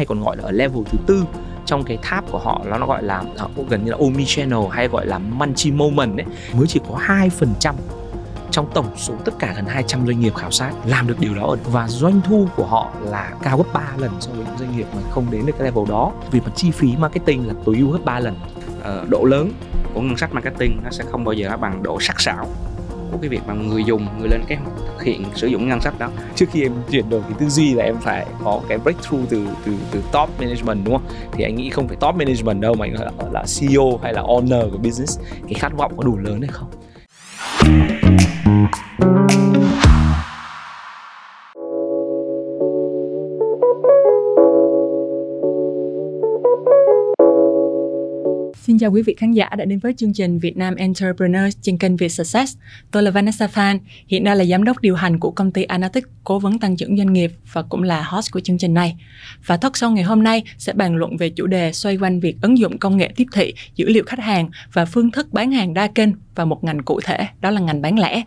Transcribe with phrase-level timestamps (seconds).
[0.00, 1.24] hay còn gọi là ở level thứ tư
[1.66, 4.88] trong cái tháp của họ nó gọi là à, gần như là omni channel hay
[4.88, 7.74] gọi là multi moment ấy mới chỉ có hai phần trăm
[8.50, 11.56] trong tổng số tất cả gần 200 doanh nghiệp khảo sát làm được điều đó.
[11.64, 14.86] Và doanh thu của họ là cao gấp 3 lần so với những doanh nghiệp
[14.94, 16.12] mà không đến được cái level đó.
[16.30, 18.36] Vì mặt chi phí marketing là tối ưu gấp 3 lần.
[18.82, 19.52] Ờ, độ lớn
[19.94, 22.46] của ngân sách marketing nó sẽ không bao giờ bằng độ sắc sảo
[23.12, 25.80] của cái việc mà người dùng người lên kế hoạch thực hiện sử dụng ngân
[25.80, 26.08] sách đó.
[26.34, 29.46] Trước khi em chuyển đổi cái tư duy là em phải có cái breakthrough từ
[29.64, 31.06] từ từ top management đúng không?
[31.32, 34.22] Thì anh nghĩ không phải top management đâu mà anh là, là CEO hay là
[34.22, 35.20] owner của business.
[35.42, 36.70] Cái khát vọng có đủ lớn hay không?
[48.80, 51.96] Chào quý vị khán giả đã đến với chương trình Việt Nam Entrepreneurs trên kênh
[51.96, 52.56] Việt Success.
[52.90, 56.08] Tôi là Vanessa Phan, hiện nay là giám đốc điều hành của công ty Analytics,
[56.24, 58.96] cố vấn tăng trưởng doanh nghiệp và cũng là host của chương trình này.
[59.46, 62.36] Và talk show ngày hôm nay sẽ bàn luận về chủ đề xoay quanh việc
[62.42, 65.74] ứng dụng công nghệ tiếp thị, dữ liệu khách hàng và phương thức bán hàng
[65.74, 68.22] đa kênh và một ngành cụ thể, đó là ngành bán lẻ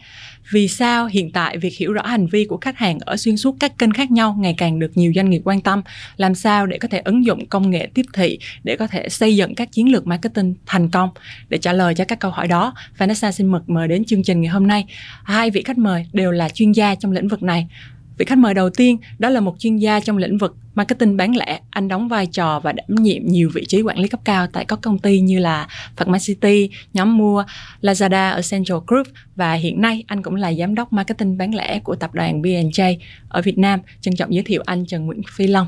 [0.52, 3.56] vì sao hiện tại việc hiểu rõ hành vi của khách hàng ở xuyên suốt
[3.60, 5.82] các kênh khác nhau ngày càng được nhiều doanh nghiệp quan tâm?
[6.18, 9.36] Làm sao để có thể ứng dụng công nghệ tiếp thị để có thể xây
[9.36, 11.10] dựng các chiến lược marketing thành công?
[11.50, 14.42] Để trả lời cho các câu hỏi đó, Vanessa xin mời mời đến chương trình
[14.42, 14.86] ngày hôm nay.
[15.24, 17.68] Hai vị khách mời đều là chuyên gia trong lĩnh vực này.
[18.18, 21.36] Vị khách mời đầu tiên đó là một chuyên gia trong lĩnh vực marketing bán
[21.36, 21.60] lẻ.
[21.70, 24.66] Anh đóng vai trò và đảm nhiệm nhiều vị trí quản lý cấp cao tại
[24.66, 27.44] các công ty như là Pharmacity, nhóm mua,
[27.82, 31.80] Lazada ở Central Group và hiện nay anh cũng là giám đốc marketing bán lẻ
[31.80, 32.98] của tập đoàn B&J
[33.30, 33.80] ở Việt Nam.
[34.02, 35.68] Trân trọng giới thiệu anh Trần Nguyễn Phi Long.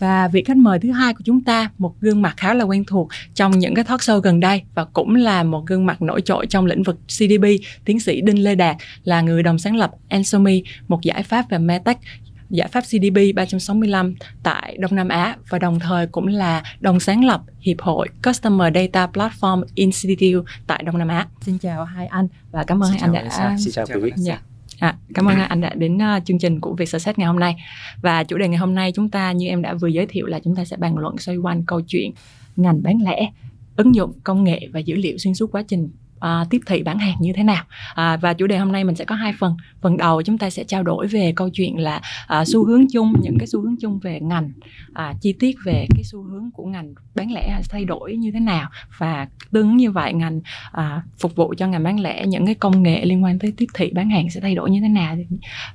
[0.00, 2.84] Và vị khách mời thứ hai của chúng ta, một gương mặt khá là quen
[2.84, 6.20] thuộc trong những cái talk show gần đây và cũng là một gương mặt nổi
[6.20, 7.44] trội trong lĩnh vực CDP,
[7.84, 11.58] tiến sĩ Đinh Lê Đạt là người đồng sáng lập Ansomi, một giải pháp về
[11.58, 11.98] MedTech
[12.50, 17.24] giải pháp CDP 365 tại Đông Nam Á và đồng thời cũng là đồng sáng
[17.24, 21.26] lập Hiệp hội Customer Data Platform Institute tại Đông Nam Á.
[21.40, 24.12] Xin chào hai anh và cảm ơn Xin hai anh đã Xin chào quý vị.
[24.16, 24.40] Dạ.
[24.80, 27.56] À, cảm ơn anh đã đến uh, chương trình của Vietsuccess ngày hôm nay.
[28.02, 30.40] Và chủ đề ngày hôm nay chúng ta như em đã vừa giới thiệu là
[30.44, 32.12] chúng ta sẽ bàn luận xoay quanh câu chuyện
[32.56, 33.30] ngành bán lẻ
[33.76, 35.88] ứng dụng công nghệ và dữ liệu xuyên suốt quá trình
[36.24, 37.64] uh, tiếp thị bán hàng như thế nào.
[37.94, 39.56] À, và chủ đề hôm nay mình sẽ có hai phần.
[39.80, 42.00] Phần đầu chúng ta sẽ trao đổi về câu chuyện là
[42.40, 44.52] uh, xu hướng chung những cái xu hướng chung về ngành
[44.90, 48.40] uh, chi tiết về cái xu hướng của ngành bán lẻ thay đổi như thế
[48.40, 48.68] nào.
[48.98, 50.40] Và tương ứng như vậy ngành
[50.78, 50.82] uh,
[51.18, 53.90] phục vụ cho ngành bán lẻ những cái công nghệ liên quan tới tiếp thị
[53.94, 55.16] bán hàng sẽ thay đổi như thế nào.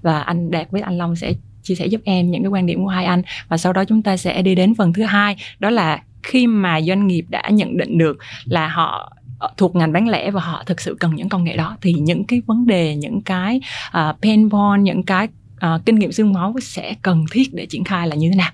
[0.01, 1.33] Và anh đạt với anh long sẽ
[1.63, 3.21] chia sẻ giúp em những cái quan điểm của hai anh.
[3.47, 6.81] Và sau đó chúng ta sẽ đi đến phần thứ hai đó là khi mà
[6.81, 9.11] doanh nghiệp đã nhận định được là họ
[9.45, 11.77] Ờ, thuộc ngành bán lẻ và họ thực sự cần những công nghệ đó.
[11.81, 16.11] Thì những cái vấn đề những cái uh, pain point những cái uh, kinh nghiệm
[16.11, 18.51] xương máu sẽ cần thiết để triển khai là như thế nào.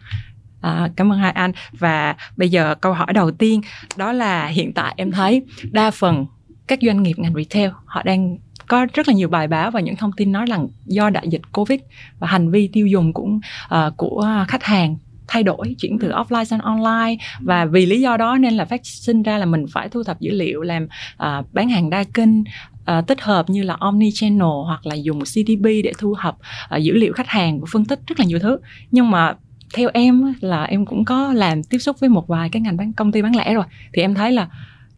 [0.62, 1.52] À, cảm ơn hai anh.
[1.72, 3.62] Và bây giờ câu hỏi đầu tiên
[3.96, 5.42] đó là hiện tại em thấy
[5.72, 6.26] đa phần
[6.68, 8.38] các doanh nghiệp ngành retail họ đang
[8.68, 11.42] có rất là nhiều bài báo và những thông tin nói rằng do đại dịch
[11.52, 11.80] covid
[12.20, 13.40] và hành vi tiêu dùng cũng
[13.76, 14.98] uh, của khách hàng
[15.32, 18.82] thay đổi chuyển từ offline sang online và vì lý do đó nên là phát
[18.84, 22.40] sinh ra là mình phải thu thập dữ liệu làm uh, bán hàng đa kênh
[22.40, 26.36] uh, tích hợp như là omni channel hoặc là dùng CDP để thu thập
[26.76, 28.58] uh, dữ liệu khách hàng và phân tích rất là nhiều thứ.
[28.92, 29.36] Nhưng mà
[29.74, 32.94] theo em là em cũng có làm tiếp xúc với một vài cái ngành bán
[32.94, 34.48] công ty bán lẻ rồi thì em thấy là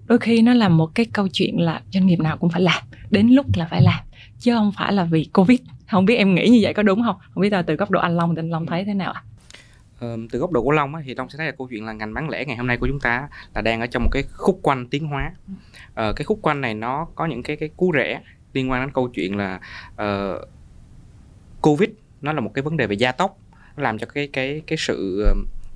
[0.06, 2.84] đôi khi nó là một cái câu chuyện là doanh nghiệp nào cũng phải làm
[3.10, 4.00] đến lúc là phải làm
[4.40, 5.60] chứ không phải là vì covid.
[5.92, 7.16] Không biết em nghĩ như vậy có đúng không?
[7.34, 9.22] Không biết là từ góc độ anh long thì anh long thấy thế nào ạ?
[9.26, 9.33] à?
[10.32, 12.14] Từ góc độ của Long ấy, thì Long sẽ thấy là câu chuyện là ngành
[12.14, 14.60] bán lẻ ngày hôm nay của chúng ta là đang ở trong một cái khúc
[14.62, 15.32] quanh tiến hóa.
[15.94, 18.22] Ờ, cái khúc quanh này nó có những cái cái cú rẻ
[18.54, 19.60] liên quan đến câu chuyện là
[19.94, 20.50] uh,
[21.62, 21.90] Covid
[22.22, 23.38] nó là một cái vấn đề về gia tốc
[23.78, 25.26] nó làm cho cái cái cái sự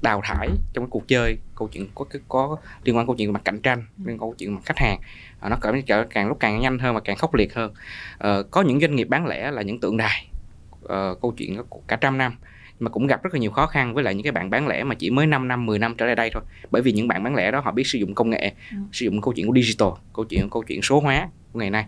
[0.02, 3.34] đào thải trong cái cuộc chơi câu chuyện có cái có liên quan câu chuyện
[3.34, 5.00] mặt cạnh tranh liên quan câu chuyện mặt khách hàng
[5.40, 7.74] à, nó cảm trở càng lúc càng nhanh hơn và càng khốc liệt hơn.
[8.16, 10.28] Uh, có những doanh nghiệp bán lẻ là những tượng đài
[10.84, 11.58] uh, câu chuyện
[11.88, 12.36] cả trăm năm
[12.80, 14.84] mà cũng gặp rất là nhiều khó khăn với lại những cái bạn bán lẻ
[14.84, 16.44] mà chỉ mới 5 năm 10 năm trở lại đây thôi.
[16.72, 18.78] Bởi vì những bạn bán lẻ đó họ biết sử dụng công nghệ ừ.
[18.92, 21.86] sử dụng câu chuyện của digital câu chuyện câu chuyện số hóa của ngày nay.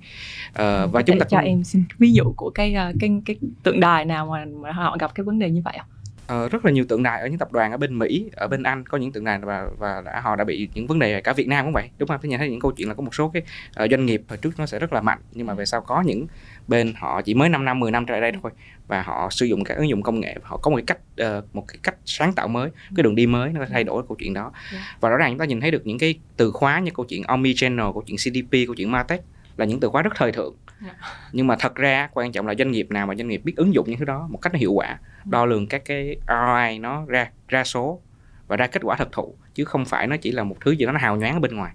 [0.50, 1.47] Uh, và chúng ta cho cũng...
[1.47, 4.97] em xin ví dụ của cái ờ, cái cái tượng đài nào mà, mà họ
[5.00, 5.98] gặp cái vấn đề như vậy không
[6.33, 8.63] Uh, rất là nhiều tượng đài ở những tập đoàn ở bên Mỹ, ở bên
[8.63, 11.33] Anh có những tượng đài và và đã họ đã bị những vấn đề cả
[11.33, 12.17] Việt Nam cũng vậy đúng không?
[12.21, 13.41] Tôi nhận thấy những câu chuyện là có một số cái
[13.83, 16.01] uh, doanh nghiệp hồi trước nó sẽ rất là mạnh nhưng mà về sau có
[16.01, 16.27] những
[16.67, 18.51] bên họ chỉ mới 5 năm 10 năm trở lại đây thôi
[18.87, 21.55] và họ sử dụng các ứng dụng công nghệ họ có một cái cách uh,
[21.55, 24.33] một cái cách sáng tạo mới cái đường đi mới nó thay đổi câu chuyện
[24.33, 24.51] đó.
[24.73, 24.79] Dạ.
[25.01, 27.23] và rõ ràng chúng ta nhìn thấy được những cái từ khóa như câu chuyện
[27.23, 29.21] omni channel câu chuyện CDP câu chuyện martech
[29.57, 30.93] là những từ khóa rất thời thượng Dạ.
[31.31, 33.73] nhưng mà thật ra quan trọng là doanh nghiệp nào mà doanh nghiệp biết ứng
[33.73, 37.05] dụng những thứ đó một cách nó hiệu quả đo lường các cái ROI nó
[37.05, 38.01] ra ra số
[38.47, 40.85] và ra kết quả thực thụ chứ không phải nó chỉ là một thứ gì
[40.85, 41.71] đó nó hào nhoáng ở bên ngoài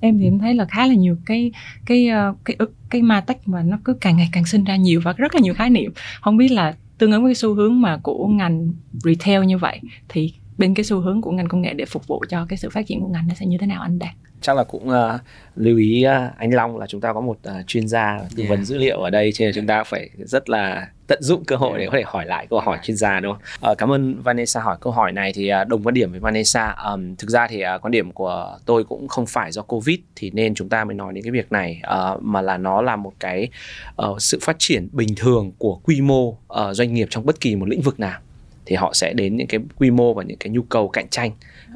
[0.00, 1.52] em thì em thấy là khá là nhiều cái
[1.86, 4.76] cái ờ, cái cái, cái ma tech mà nó cứ càng ngày càng sinh ra
[4.76, 7.54] nhiều và rất là nhiều khái niệm không biết là tương ứng với cái xu
[7.54, 11.62] hướng mà của ngành retail như vậy thì bên cái xu hướng của ngành công
[11.62, 13.66] nghệ để phục vụ cho cái sự phát triển của ngành nó sẽ như thế
[13.66, 14.14] nào anh Đạt?
[14.44, 15.20] Chắc là cũng uh,
[15.56, 18.50] lưu ý uh, anh Long là chúng ta có một uh, chuyên gia tư Yeah.
[18.50, 21.56] vấn dữ liệu ở đây cho nên chúng ta phải rất là tận dụng cơ
[21.56, 23.70] hội để có thể hỏi lại câu hỏi chuyên gia đúng không?
[23.70, 26.76] Uh, cảm ơn Vanessa hỏi câu hỏi này thì uh, đồng quan điểm với Vanessa.
[26.92, 30.30] Um, thực ra thì uh, quan điểm của tôi cũng không phải do Covid thì
[30.30, 33.12] nên chúng ta mới nói đến cái việc này uh, mà là nó là một
[33.20, 33.48] cái
[34.06, 36.36] uh, sự phát triển bình thường của quy mô uh,
[36.72, 38.20] doanh nghiệp trong bất kỳ một lĩnh vực nào
[38.66, 41.30] thì họ sẽ đến những cái quy mô và những cái nhu cầu cạnh tranh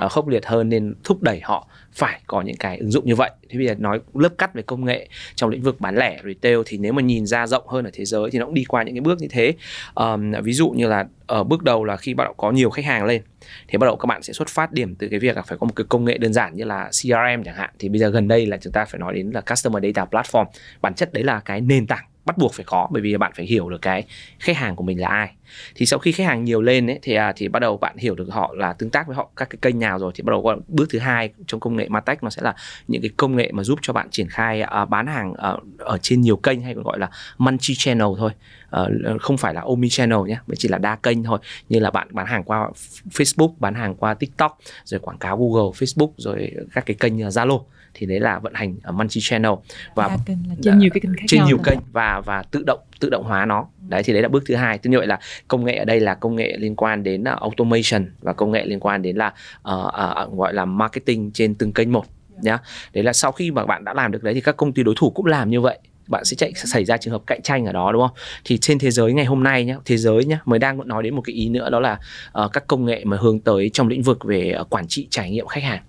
[0.05, 3.15] uh, khốc liệt hơn nên thúc đẩy họ phải có những cái ứng dụng như
[3.15, 3.31] vậy.
[3.49, 6.59] Thế bây giờ nói lớp cắt về công nghệ trong lĩnh vực bán lẻ retail
[6.67, 8.83] thì nếu mà nhìn ra rộng hơn ở thế giới thì nó cũng đi qua
[8.83, 9.55] những cái bước như thế.
[9.95, 12.85] Um, ví dụ như là ở bước đầu là khi bắt đầu có nhiều khách
[12.85, 13.23] hàng lên
[13.69, 15.67] thì bắt đầu các bạn sẽ xuất phát điểm từ cái việc là phải có
[15.67, 18.29] một cái công nghệ đơn giản như là CRM chẳng hạn thì bây giờ gần
[18.29, 20.45] đây là chúng ta phải nói đến là Customer Data Platform
[20.83, 23.47] bản chất đấy là cái nền tảng bắt buộc phải có bởi vì bạn phải
[23.47, 24.05] hiểu được cái
[24.39, 25.35] khách hàng của mình là ai.
[25.75, 28.15] Thì sau khi khách hàng nhiều lên ấy, thì à, thì bắt đầu bạn hiểu
[28.15, 30.43] được họ là tương tác với họ các cái kênh nào rồi thì bắt đầu
[30.43, 32.55] qua bước thứ hai trong công nghệ Martech nó sẽ là
[32.89, 35.99] những cái công nghệ mà giúp cho bạn triển khai à, bán hàng ở, ở
[35.99, 38.31] trên nhiều kênh hay còn gọi là multi channel thôi.
[38.71, 38.91] Ờ,
[39.21, 41.39] không phải là omni channel nhé mới chỉ là đa kênh thôi.
[41.69, 42.71] Như là bạn bán hàng qua
[43.11, 47.29] Facebook bán hàng qua TikTok rồi quảng cáo Google Facebook rồi các cái kênh à,
[47.29, 47.61] Zalo
[47.95, 49.53] thì đấy là vận hành ở multi channel.
[49.95, 52.63] Và Đa kênh là trên nhiều cái kênh khác trên nhiều kênh và và tự
[52.67, 53.67] động tự động hóa nó.
[53.89, 54.79] Đấy thì đấy là bước thứ hai.
[54.79, 55.19] Tức như vậy là
[55.49, 58.65] công nghệ ở đây là công nghệ liên quan đến uh, automation và công nghệ
[58.67, 59.33] liên quan đến là
[59.71, 59.87] uh,
[60.29, 62.05] uh, gọi là marketing trên từng kênh một
[62.43, 62.59] nhá.
[62.93, 64.95] Đấy là sau khi mà bạn đã làm được đấy thì các công ty đối
[64.99, 65.79] thủ cũng làm như vậy.
[66.07, 68.17] Bạn sẽ chạy xảy ra trường hợp cạnh tranh ở đó đúng không?
[68.45, 71.15] Thì trên thế giới ngày hôm nay nhá thế giới nhá mới đang nói đến
[71.15, 71.99] một cái ý nữa đó là
[72.45, 75.31] uh, các công nghệ mà hướng tới trong lĩnh vực về uh, quản trị trải
[75.31, 75.83] nghiệm khách hàng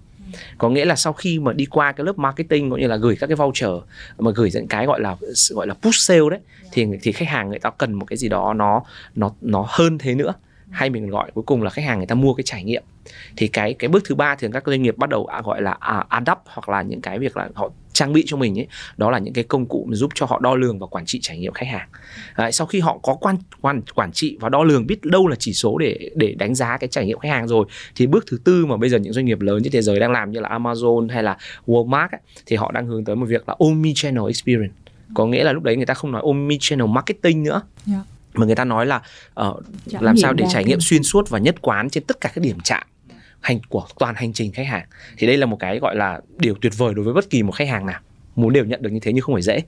[0.58, 3.16] có nghĩa là sau khi mà đi qua cái lớp marketing cũng như là gửi
[3.20, 3.70] các cái voucher
[4.18, 5.16] mà gửi những cái gọi là
[5.50, 6.40] gọi là push sale đấy
[6.72, 8.84] thì thì khách hàng người ta cần một cái gì đó nó
[9.16, 10.34] nó nó hơn thế nữa.
[10.70, 12.84] Hay mình gọi cuối cùng là khách hàng người ta mua cái trải nghiệm.
[13.38, 15.72] Thì cái cái bước thứ ba thường các doanh nghiệp bắt đầu à, gọi là
[15.80, 18.68] à, adapt hoặc là những cái việc là họ trang bị cho mình ấy
[18.98, 21.38] đó là những cái công cụ giúp cho họ đo lường và quản trị trải
[21.38, 21.90] nghiệm khách hàng.
[22.38, 25.36] Đấy, sau khi họ có quan quản quản trị và đo lường biết đâu là
[25.40, 27.66] chỉ số để để đánh giá cái trải nghiệm khách hàng rồi
[27.96, 30.12] thì bước thứ tư mà bây giờ những doanh nghiệp lớn trên thế giới đang
[30.12, 31.38] làm như là Amazon hay là
[31.68, 34.74] Walmart ấy, thì họ đang hướng tới một việc là omni channel experience.
[35.13, 38.02] Có nghĩa là lúc đấy người ta không nói omni channel marketing nữa Yeah.
[38.34, 39.02] mà người ta nói là
[39.42, 39.63] uh,
[40.00, 42.57] làm sao để trải nghiệm xuyên suốt và nhất quán trên tất cả các điểm
[42.63, 42.88] chạm
[43.41, 44.86] hành, của toàn hành trình khách hàng.
[45.18, 47.51] Thì đây là một cái gọi là điều tuyệt vời đối với bất kỳ một
[47.51, 48.00] khách hàng nào.
[48.36, 49.62] Muốn đều nhận được như thế nhưng không phải dễ.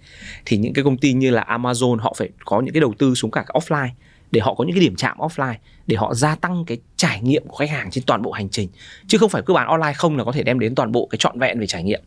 [0.45, 3.15] Thì những cái công ty như là Amazon, họ phải có những cái đầu tư
[3.15, 3.89] xuống cả cái offline
[4.31, 5.55] để họ có những cái điểm chạm offline,
[5.87, 8.69] để họ gia tăng cái trải nghiệm của khách hàng trên toàn bộ hành trình.
[9.07, 11.17] Chứ không phải cứ bán online không là có thể đem đến toàn bộ cái
[11.17, 12.01] trọn vẹn về trải nghiệm.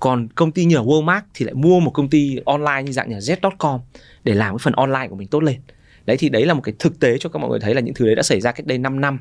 [0.00, 3.10] Còn công ty như là Walmart thì lại mua một công ty online như dạng
[3.10, 3.80] như Z.com
[4.24, 5.56] để làm cái phần online của mình tốt lên.
[6.06, 7.94] Đấy, thì đấy là một cái thực tế cho các mọi người thấy là những
[7.94, 9.18] thứ đấy đã xảy ra cách đây 5 năm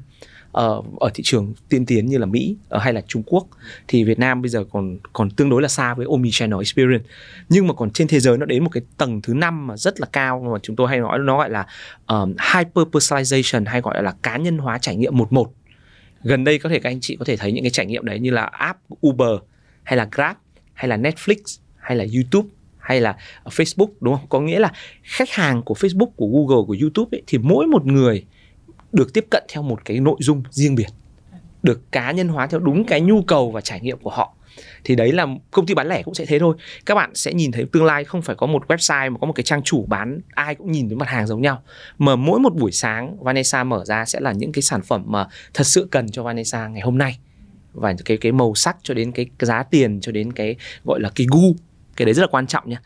[0.53, 3.47] ở ở thị trường tiên tiến như là Mỹ ờ, hay là Trung Quốc
[3.87, 7.05] thì Việt Nam bây giờ còn còn tương đối là xa với omnichannel experience
[7.49, 9.99] nhưng mà còn trên thế giới nó đến một cái tầng thứ năm mà rất
[9.99, 11.65] là cao mà chúng tôi hay nói nó gọi là
[12.07, 15.53] um, hyper personalization hay gọi là cá nhân hóa trải nghiệm một một
[16.23, 18.19] gần đây có thể các anh chị có thể thấy những cái trải nghiệm đấy
[18.19, 19.39] như là app Uber
[19.83, 20.35] hay là Grab
[20.73, 22.49] hay là Netflix hay là YouTube
[22.83, 24.27] hay là ờ, Facebook đúng không?
[24.29, 24.71] Có nghĩa là
[25.03, 28.25] khách hàng của Facebook, của Google, của YouTube ấy, thì mỗi một người
[28.93, 30.89] được tiếp cận theo một cái nội dung riêng biệt,
[31.63, 34.33] được cá nhân hóa theo đúng cái nhu cầu và trải nghiệm của họ.
[34.83, 36.55] Thì đấy là công ty bán lẻ cũng sẽ thế thôi.
[36.85, 39.33] Các bạn sẽ nhìn thấy tương lai không phải có một website mà có một
[39.33, 41.63] cái trang chủ bán ai cũng nhìn thấy mặt hàng giống nhau.
[41.97, 45.27] Mà mỗi một buổi sáng Vanessa mở ra sẽ là những cái sản phẩm mà
[45.53, 47.19] thật sự cần cho Vanessa ngày hôm nay
[47.73, 51.11] và cái cái màu sắc cho đến cái giá tiền cho đến cái gọi là
[51.15, 51.55] cái gu
[51.95, 52.81] cái đấy rất là quan trọng nha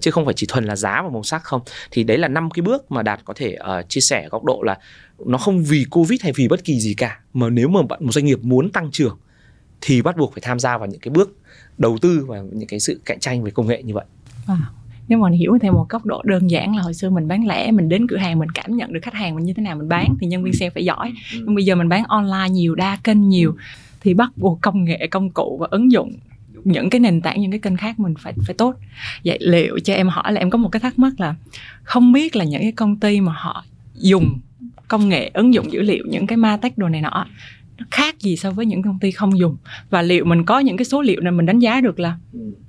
[0.00, 2.50] chứ không phải chỉ thuần là giá và màu sắc không thì đấy là năm
[2.50, 4.78] cái bước mà đạt có thể uh, chia sẻ góc độ là
[5.26, 8.12] nó không vì covid hay vì bất kỳ gì cả mà nếu mà bạn một
[8.12, 9.18] doanh nghiệp muốn tăng trưởng
[9.80, 11.36] thì bắt buộc phải tham gia vào những cái bước
[11.78, 14.04] đầu tư và những cái sự cạnh tranh về công nghệ như vậy
[14.46, 14.56] Wow.
[15.08, 17.70] Nếu mà hiểu theo một góc độ đơn giản là hồi xưa mình bán lẻ,
[17.70, 19.88] mình đến cửa hàng mình cảm nhận được khách hàng mình như thế nào mình
[19.88, 21.12] bán thì nhân viên sale phải giỏi.
[21.34, 23.56] Nhưng bây giờ mình bán online nhiều, đa kênh nhiều
[24.00, 26.12] thì bắt buộc công nghệ, công cụ và ứng dụng
[26.64, 28.74] những cái nền tảng, những cái kênh khác mình phải phải tốt.
[29.24, 31.34] Vậy liệu cho em hỏi là em có một cái thắc mắc là
[31.82, 34.38] không biết là những cái công ty mà họ dùng
[34.88, 37.26] công nghệ ứng dụng dữ liệu, những cái ma tech đồ này nọ,
[37.78, 39.56] nó khác gì so với những công ty không dùng?
[39.90, 42.18] Và liệu mình có những cái số liệu này mình đánh giá được là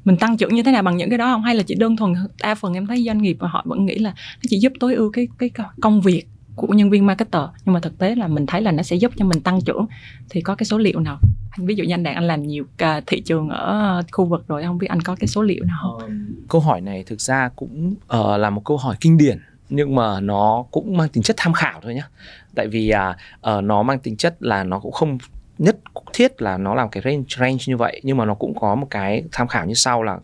[0.06, 1.44] mình tăng trưởng như thế nào bằng những cái đó không?
[1.44, 3.96] Hay là chỉ đơn thuần, đa phần em thấy doanh nghiệp mà họ vẫn nghĩ
[3.96, 5.50] là nó chỉ giúp tối ưu cái cái
[5.82, 8.84] công việc của nhân viên marketer, nhưng mà thực tế là mình thấy là nó
[8.84, 9.86] sẽ giúp cho mình tăng trưởng.
[10.30, 11.20] Thì có cái số liệu nào?
[11.66, 14.48] Ví dụ như anh đạt anh làm nhiều à, thị trường ở ờ, khu vực
[14.48, 16.26] rồi không biết anh có cái số liệu nào không?
[16.50, 19.40] Câu hỏi này thực ra cũng uh, là một câu hỏi kinh điển
[19.70, 22.04] nhưng mà nó cũng mang tính chất tham khảo thôi nhé
[22.56, 23.18] tại vì à,
[23.58, 25.18] uh, nó mang tính chất là nó cũng không
[25.58, 25.78] nhất
[26.14, 28.88] thiết là nó làm cái range range như vậy nhưng mà nó cũng có một
[28.90, 30.18] cái tham khảo như sau là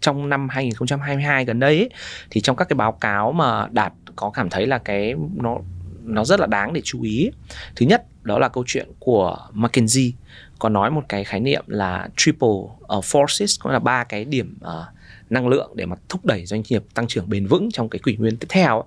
[0.00, 1.90] trong năm 2022 gần đây ấy,
[2.30, 5.58] thì trong các cái báo cáo mà đạt có cảm thấy là cái nó
[6.04, 7.30] nó rất là đáng để chú ý.
[7.76, 10.14] Thứ nhất đó là câu chuyện của McKinsey
[10.60, 14.58] có nói một cái khái niệm là triple uh, forces có là ba cái điểm
[14.64, 14.84] uh,
[15.30, 18.16] năng lượng để mà thúc đẩy doanh nghiệp tăng trưởng bền vững trong cái kỷ
[18.16, 18.84] nguyên tiếp theo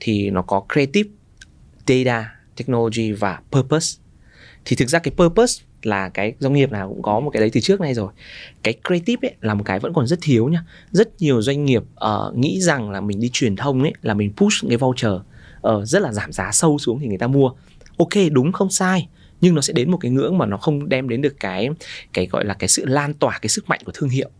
[0.00, 1.10] thì nó có creative,
[1.86, 4.00] data, technology và purpose.
[4.64, 7.50] Thì thực ra cái purpose là cái doanh nghiệp nào cũng có một cái đấy
[7.52, 8.12] từ trước nay rồi.
[8.62, 11.82] Cái creative ấy là một cái vẫn còn rất thiếu nhá rất nhiều doanh nghiệp
[11.82, 15.84] uh, nghĩ rằng là mình đi truyền thông ấy là mình push cái voucher uh,
[15.84, 17.50] rất là giảm giá sâu xuống thì người ta mua.
[17.98, 18.70] Ok đúng không?
[18.70, 19.08] Sai
[19.40, 21.68] nhưng nó sẽ đến một cái ngưỡng mà nó không đem đến được cái
[22.12, 24.30] cái gọi là cái sự lan tỏa cái sức mạnh của thương hiệu.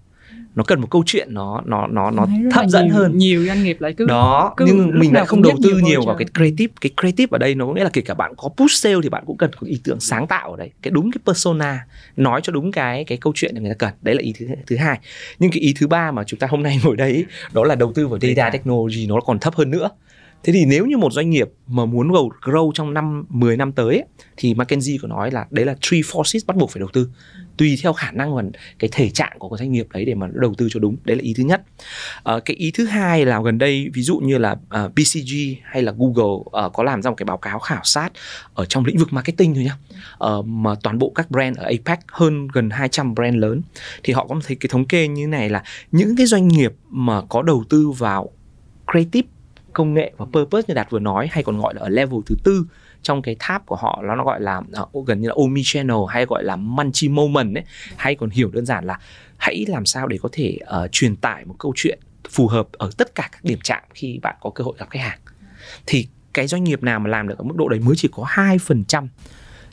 [0.54, 3.18] Nó cần một câu chuyện nó nó nó nó hấp dẫn nhiều, hơn.
[3.18, 6.16] nhiều doanh nghiệp lại cứ đó cứ nhưng mình lại không đầu tư nhiều vào
[6.16, 8.96] cái creative cái creative ở đây nó nghĩa là kể cả bạn có push sale
[9.02, 10.70] thì bạn cũng cần có ý tưởng sáng tạo ở đây.
[10.82, 11.86] Cái đúng cái persona
[12.16, 13.94] nói cho đúng cái cái câu chuyện mà người ta cần.
[14.02, 15.00] Đấy là ý thứ thứ hai.
[15.38, 17.92] Nhưng cái ý thứ ba mà chúng ta hôm nay ngồi đây đó là đầu
[17.92, 19.88] tư vào data technology nó còn thấp hơn nữa
[20.44, 22.08] Thế thì nếu như một doanh nghiệp mà muốn
[22.42, 24.04] grow, trong năm 10 năm tới ấy,
[24.36, 27.08] thì McKinsey có nói là đấy là three forces bắt buộc phải đầu tư.
[27.56, 28.42] Tùy theo khả năng và
[28.78, 30.96] cái thể trạng của cái doanh nghiệp đấy để mà đầu tư cho đúng.
[31.04, 31.62] Đấy là ý thứ nhất.
[32.24, 35.34] À, cái ý thứ hai là gần đây ví dụ như là ờ, uh, BCG
[35.62, 38.12] hay là Google uh, có làm ra một cái báo cáo khảo sát
[38.54, 39.76] ở trong lĩnh vực marketing thôi nhá.
[40.38, 43.62] Uh, mà toàn bộ các brand ở APEC hơn gần 200 brand lớn
[44.02, 45.62] thì họ có thấy cái thống kê như này là
[45.92, 48.30] những cái doanh nghiệp mà có đầu tư vào
[48.92, 49.28] creative
[49.76, 52.34] công nghệ và purpose như đạt vừa nói hay còn gọi là ở level thứ
[52.44, 52.66] tư
[53.02, 56.26] trong cái tháp của họ nó gọi là à, gần như là omni channel hay
[56.26, 57.64] gọi là multi moment ấy.
[57.96, 58.98] Hay còn hiểu đơn giản là
[59.36, 61.98] hãy làm sao để có thể uh, truyền tải một câu chuyện
[62.30, 65.00] phù hợp ở tất cả các điểm chạm khi bạn có cơ hội gặp khách
[65.00, 65.18] hàng.
[65.86, 68.24] Thì cái doanh nghiệp nào mà làm được ở mức độ đấy mới chỉ có
[68.28, 69.06] 2%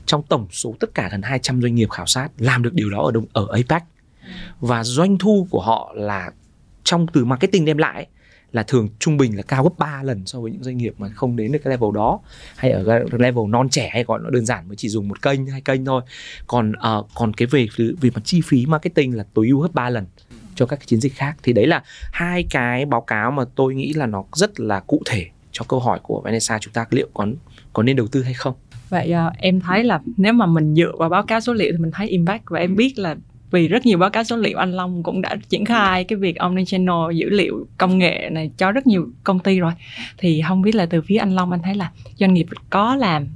[0.06, 3.04] trong tổng số tất cả gần 200 doanh nghiệp khảo sát làm được điều đó
[3.04, 3.84] ở đồng, ở APEC.
[4.60, 6.32] Và doanh thu của họ là
[6.84, 8.08] trong từ marketing đem lại
[8.54, 11.10] là thường trung bình là cao gấp 3 lần so với những doanh nghiệp mà
[11.10, 12.20] không đến được cái level đó
[12.56, 15.22] hay ở cái level non trẻ hay gọi nó đơn giản mới chỉ dùng một
[15.22, 16.02] kênh hai kênh thôi.
[16.48, 17.68] Còn uh, còn cái về
[18.02, 20.06] về mặt chi phí marketing là tối ưu gấp 3 lần
[20.56, 21.36] cho các cái chiến dịch khác.
[21.44, 25.02] Thì đấy là hai cái báo cáo mà tôi nghĩ là nó rất là cụ
[25.06, 27.28] thể cho câu hỏi của Vanessa chúng ta liệu có
[27.74, 28.54] có nên đầu tư hay không?
[28.90, 31.78] Vậy uh, em thấy là nếu mà mình dựa vào báo cáo số liệu thì
[31.78, 33.16] mình thấy impact và em biết là
[33.54, 36.36] vì rất nhiều báo cáo số liệu anh Long cũng đã triển khai cái việc
[36.36, 39.72] omnichannel dữ liệu công nghệ này cho rất nhiều công ty rồi
[40.18, 43.28] thì không biết là từ phía anh Long anh thấy là doanh nghiệp có làm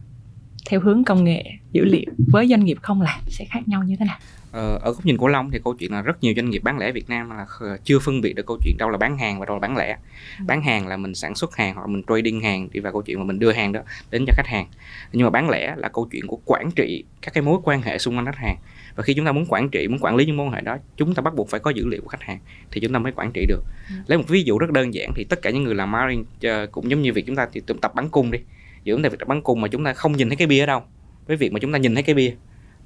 [0.70, 3.96] theo hướng công nghệ dữ liệu với doanh nghiệp không làm sẽ khác nhau như
[4.00, 4.18] thế nào
[4.52, 6.78] ờ, ở góc nhìn của Long thì câu chuyện là rất nhiều doanh nghiệp bán
[6.78, 7.46] lẻ Việt Nam là
[7.84, 9.98] chưa phân biệt được câu chuyện đâu là bán hàng và đâu là bán lẻ.
[10.40, 10.46] Ừ.
[10.48, 13.20] Bán hàng là mình sản xuất hàng hoặc mình trading hàng đi vào câu chuyện
[13.20, 13.80] mà mình đưa hàng đó
[14.12, 14.68] đến cho khách hàng.
[15.14, 17.98] Nhưng mà bán lẻ là câu chuyện của quản trị các cái mối quan hệ
[17.98, 18.58] xung quanh khách hàng
[18.98, 20.78] và khi chúng ta muốn quản trị muốn quản lý những mối quan hệ đó
[20.98, 22.40] chúng ta bắt buộc phải có dữ liệu của khách hàng
[22.72, 23.64] thì chúng ta mới quản trị được.
[23.90, 23.96] Ừ.
[24.08, 26.26] lấy một ví dụ rất đơn giản thì tất cả những người làm marketing
[26.64, 28.40] uh, cũng giống như việc chúng ta thì tập bắn cung đi.
[28.84, 30.60] Giữa chúng ta việc tập bắn cung mà chúng ta không nhìn thấy cái bia
[30.60, 30.84] ở đâu
[31.28, 32.34] với việc mà chúng ta nhìn thấy cái bia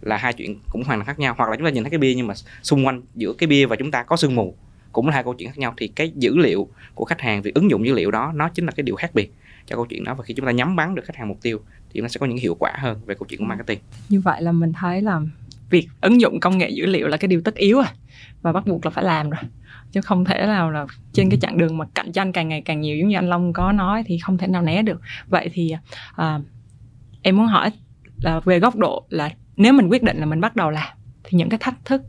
[0.01, 1.35] là hai chuyện cũng hoàn toàn khác nhau.
[1.37, 3.65] Hoặc là chúng ta nhìn thấy cái bia nhưng mà xung quanh giữa cái bia
[3.65, 4.55] và chúng ta có sương mù
[4.91, 5.73] cũng là hai câu chuyện khác nhau.
[5.77, 8.65] Thì cái dữ liệu của khách hàng việc ứng dụng dữ liệu đó nó chính
[8.65, 9.33] là cái điều khác biệt
[9.65, 10.13] cho câu chuyện đó.
[10.13, 11.59] Và khi chúng ta nhắm bắn được khách hàng mục tiêu
[11.93, 13.79] thì nó sẽ có những hiệu quả hơn về câu chuyện của marketing.
[14.09, 15.21] Như vậy là mình thấy là
[15.71, 17.85] việc ứng dụng công nghệ dữ liệu là cái điều tất yếu rồi
[18.41, 19.41] và bắt buộc là phải làm rồi.
[19.91, 22.81] Chứ không thể nào là trên cái chặng đường mà cạnh tranh càng ngày càng
[22.81, 25.01] nhiều giống như anh Long có nói thì không thể nào né được.
[25.27, 25.75] Vậy thì
[26.15, 26.39] à,
[27.21, 27.71] em muốn hỏi
[28.21, 31.37] là về góc độ là nếu mình quyết định là mình bắt đầu làm thì
[31.37, 32.01] những cái thách thức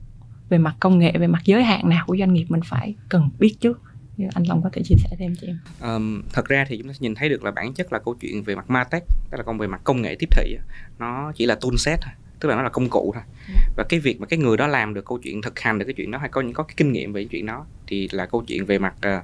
[0.49, 3.31] về mặt công nghệ về mặt giới hạn nào của doanh nghiệp mình phải cần
[3.39, 3.81] biết trước?
[4.17, 5.59] Như anh Long có thể chia sẻ thêm cho em.
[5.81, 8.43] Um, thật ra thì chúng ta nhìn thấy được là bản chất là câu chuyện
[8.43, 10.57] về mặt martech tức là công về mặt công nghệ tiếp thị
[10.99, 12.13] nó chỉ là tool set thôi
[12.43, 13.23] tức là nó là công cụ thôi.
[13.49, 13.55] Ừ.
[13.77, 15.95] và cái việc mà cái người đó làm được câu chuyện thực hành được cái
[15.95, 18.45] chuyện đó hay có những có cái kinh nghiệm về chuyện đó thì là câu
[18.47, 19.23] chuyện về mặt uh,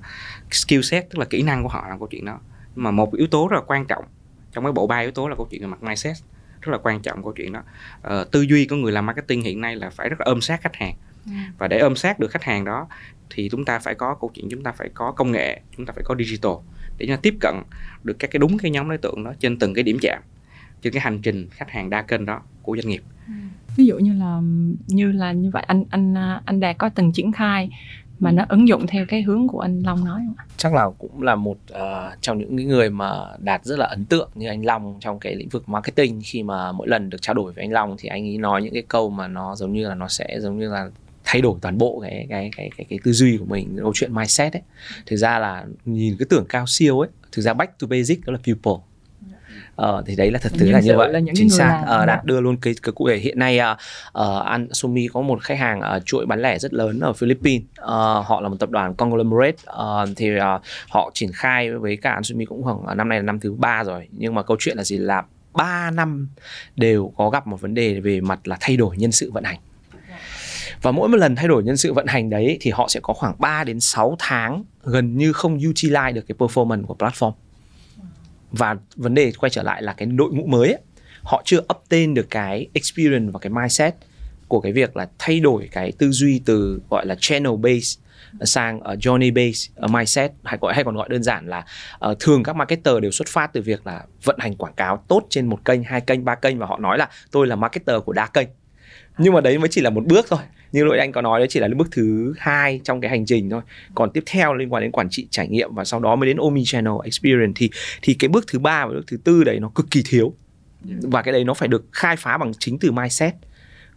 [0.55, 2.41] skill set tức là kỹ năng của họ là câu chuyện đó.
[2.75, 4.05] Nhưng mà một yếu tố rất là quan trọng
[4.53, 6.17] trong cái bộ ba yếu tố là câu chuyện về mặt mindset
[6.61, 7.63] rất là quan trọng câu chuyện đó.
[8.21, 10.61] Uh, tư duy của người làm marketing hiện nay là phải rất là ôm sát
[10.63, 10.95] khách hàng.
[11.27, 11.33] Ừ.
[11.59, 12.89] và để ôm sát được khách hàng đó
[13.31, 15.93] thì chúng ta phải có câu chuyện chúng ta phải có công nghệ chúng ta
[15.93, 16.53] phải có digital
[16.99, 17.55] để chúng ta tiếp cận
[18.05, 20.23] được các cái đúng cái nhóm đối tượng đó trên từng cái điểm chạm
[20.83, 23.03] trên cái hành trình khách hàng đa kênh đó của doanh nghiệp.
[23.77, 24.41] Ví dụ như là
[24.87, 27.71] như là như vậy anh anh anh đạt có từng triển khai
[28.21, 30.45] mà nó ứng dụng theo cái hướng của anh Long nói không ạ?
[30.57, 31.79] Chắc là cũng là một uh,
[32.21, 35.49] trong những người mà đạt rất là ấn tượng như anh Long trong cái lĩnh
[35.49, 36.21] vực marketing.
[36.25, 38.73] Khi mà mỗi lần được trao đổi với anh Long thì anh ấy nói những
[38.73, 40.91] cái câu mà nó giống như là nó sẽ giống như là
[41.25, 44.15] thay đổi toàn bộ cái cái cái cái, cái tư duy của mình câu chuyện
[44.15, 44.63] mindset ấy.
[45.07, 48.33] Thực ra là nhìn cái tưởng cao siêu ấy thực ra back to basic đó
[48.33, 48.85] là people
[49.79, 51.83] ờ, thì đấy là thật sự là như vậy là những chính xác.
[51.87, 53.17] ờ, đạt đưa luôn cái, cái cụ thể.
[53.17, 53.79] Hiện nay uh,
[54.23, 57.63] uh, An Sumi có một khách hàng uh, chuỗi bán lẻ rất lớn ở Philippines.
[57.83, 57.87] Uh,
[58.27, 59.57] họ là một tập đoàn conglomerate.
[59.71, 60.43] Uh, thì uh,
[60.89, 63.85] họ triển khai với cả An Sumi cũng khoảng năm nay là năm thứ ba
[63.85, 64.09] rồi.
[64.11, 64.99] Nhưng mà câu chuyện là gì?
[64.99, 66.29] Là 3 năm
[66.77, 69.59] đều có gặp một vấn đề về mặt là thay đổi nhân sự vận hành.
[70.83, 73.15] Và mỗi một lần thay đổi nhân sự vận hành đấy thì họ sẽ có
[73.15, 77.33] khoảng 3 đến 6 tháng gần như không utilize được cái performance của platform
[78.53, 80.81] và vấn đề quay trở lại là cái đội ngũ mới ấy,
[81.23, 83.95] họ chưa up tên được cái experience và cái mindset
[84.49, 88.01] của cái việc là thay đổi cái tư duy từ gọi là channel base
[88.45, 91.65] sang uh, journey base uh, mindset hay gọi hay còn gọi đơn giản là
[92.11, 95.27] uh, thường các marketer đều xuất phát từ việc là vận hành quảng cáo tốt
[95.31, 98.13] trên một kênh hai kênh ba kênh và họ nói là tôi là marketer của
[98.13, 98.49] đa kênh.
[99.19, 100.41] Nhưng mà đấy mới chỉ là một bước thôi
[100.73, 103.51] như lỗi anh có nói đấy chỉ là bước thứ hai trong cái hành trình
[103.51, 103.63] thôi.
[103.95, 106.37] Còn tiếp theo liên quan đến quản trị trải nghiệm và sau đó mới đến
[106.37, 107.71] omni channel experience thì
[108.03, 110.35] thì cái bước thứ ba và bước thứ tư đấy nó cực kỳ thiếu.
[111.03, 113.35] Và cái đấy nó phải được khai phá bằng chính từ mindset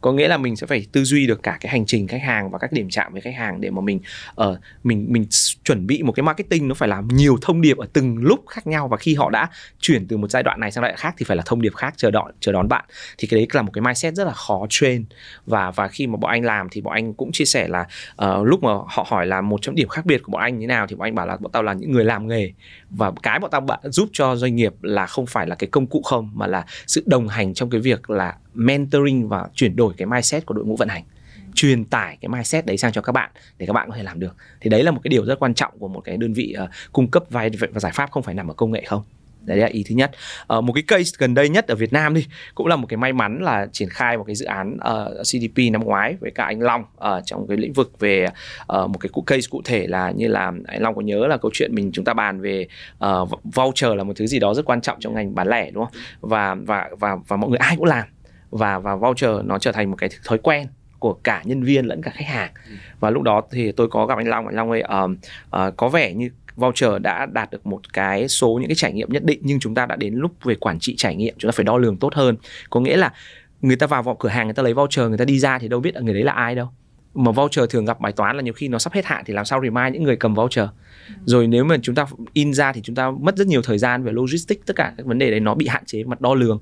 [0.01, 2.51] có nghĩa là mình sẽ phải tư duy được cả cái hành trình khách hàng
[2.51, 3.99] và các điểm chạm với khách hàng để mà mình
[4.35, 5.25] ở uh, mình mình
[5.63, 8.67] chuẩn bị một cái marketing nó phải làm nhiều thông điệp ở từng lúc khác
[8.67, 8.87] nhau.
[8.87, 11.25] Và khi họ đã chuyển từ một giai đoạn này sang giai đoạn khác thì
[11.25, 12.85] phải là thông điệp khác chờ đón chờ đón bạn.
[13.17, 15.05] Thì cái đấy là một cái mindset rất là khó train.
[15.45, 17.85] Và và khi mà bọn anh làm thì bọn anh cũng chia sẻ là
[18.25, 20.67] uh, lúc mà họ hỏi là một trong điểm khác biệt của bọn anh như
[20.67, 22.51] nào thì bọn anh bảo là bọn tao là những người làm nghề.
[22.89, 26.01] Và cái bọn tao giúp cho doanh nghiệp là không phải là cái công cụ
[26.01, 30.05] không mà là sự đồng hành trong cái việc là mentoring và chuyển đổi cái
[30.05, 31.03] mindset của đội ngũ vận hành.
[31.55, 34.19] Truyền tải cái mindset đấy sang cho các bạn để các bạn có thể làm
[34.19, 34.35] được.
[34.61, 36.69] Thì đấy là một cái điều rất quan trọng của một cái đơn vị uh,
[36.91, 39.03] cung cấp vai và giải pháp không phải nằm ở công nghệ không.
[39.41, 40.11] Đấy là ý thứ nhất.
[40.57, 42.97] Uh, một cái case gần đây nhất ở Việt Nam đi cũng là một cái
[42.97, 46.31] may mắn là triển khai một cái dự án ờ, uh, CDP năm ngoái với
[46.31, 49.61] cả anh Long uh, trong cái lĩnh vực về uh, một cái cụ case cụ
[49.65, 52.41] thể là như là anh Long có nhớ là câu chuyện mình chúng ta bàn
[52.41, 52.67] về
[53.05, 55.85] uh, voucher là một thứ gì đó rất quan trọng trong ngành bán lẻ đúng
[55.85, 55.93] không?
[56.21, 58.07] Và và và và mọi người ai cũng làm
[58.51, 60.67] và và voucher nó trở thành một cái thói quen
[60.99, 62.51] của cả nhân viên lẫn cả khách hàng.
[62.99, 65.11] Và lúc đó thì tôi có gặp anh Long anh Long ơi uh,
[65.55, 69.09] uh, có vẻ như voucher đã đạt được một cái số những cái trải nghiệm
[69.09, 71.55] nhất định nhưng chúng ta đã đến lúc về quản trị trải nghiệm chúng ta
[71.55, 72.37] phải đo lường tốt hơn.
[72.69, 73.13] Có nghĩa là
[73.61, 75.67] người ta vào, vào cửa hàng người ta lấy voucher người ta đi ra thì
[75.67, 76.67] đâu biết là người đấy là ai đâu.
[77.13, 79.45] Mà voucher thường gặp bài toán là nhiều khi nó sắp hết hạn thì làm
[79.45, 80.65] sao remind những người cầm voucher?
[81.25, 84.03] Rồi nếu mà chúng ta in ra thì chúng ta mất rất nhiều thời gian
[84.03, 86.61] về logistics tất cả các vấn đề đấy nó bị hạn chế mặt đo lường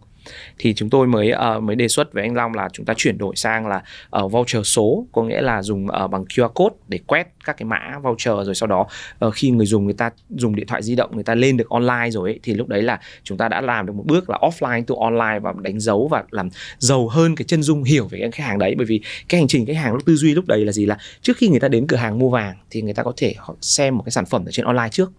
[0.57, 3.17] thì chúng tôi mới uh, mới đề xuất với anh Long là chúng ta chuyển
[3.17, 3.83] đổi sang là
[4.23, 7.65] uh, voucher số có nghĩa là dùng uh, bằng QR code để quét các cái
[7.65, 8.87] mã voucher rồi sau đó
[9.25, 11.69] uh, khi người dùng người ta dùng điện thoại di động người ta lên được
[11.69, 14.37] online rồi ấy, thì lúc đấy là chúng ta đã làm được một bước là
[14.41, 18.19] offline to online và đánh dấu và làm giàu hơn cái chân dung hiểu về
[18.19, 18.75] cái khách hàng đấy.
[18.77, 20.85] Bởi vì cái hành trình khách hàng lúc tư duy lúc đấy là gì?
[20.85, 23.35] Là trước khi người ta đến cửa hàng mua vàng thì người ta có thể
[23.61, 25.11] xem một cái sản phẩm ở trên online trước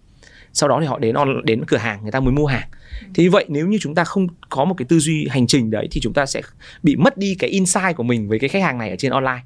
[0.53, 2.69] sau đó thì họ đến đến cửa hàng người ta mới mua hàng.
[3.15, 5.89] Thì vậy nếu như chúng ta không có một cái tư duy hành trình đấy
[5.91, 6.41] thì chúng ta sẽ
[6.83, 9.41] bị mất đi cái insight của mình với cái khách hàng này ở trên online.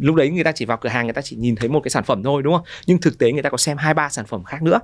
[0.00, 1.90] Lúc đấy người ta chỉ vào cửa hàng người ta chỉ nhìn thấy một cái
[1.90, 2.64] sản phẩm thôi đúng không?
[2.86, 4.80] Nhưng thực tế người ta có xem hai ba sản phẩm khác nữa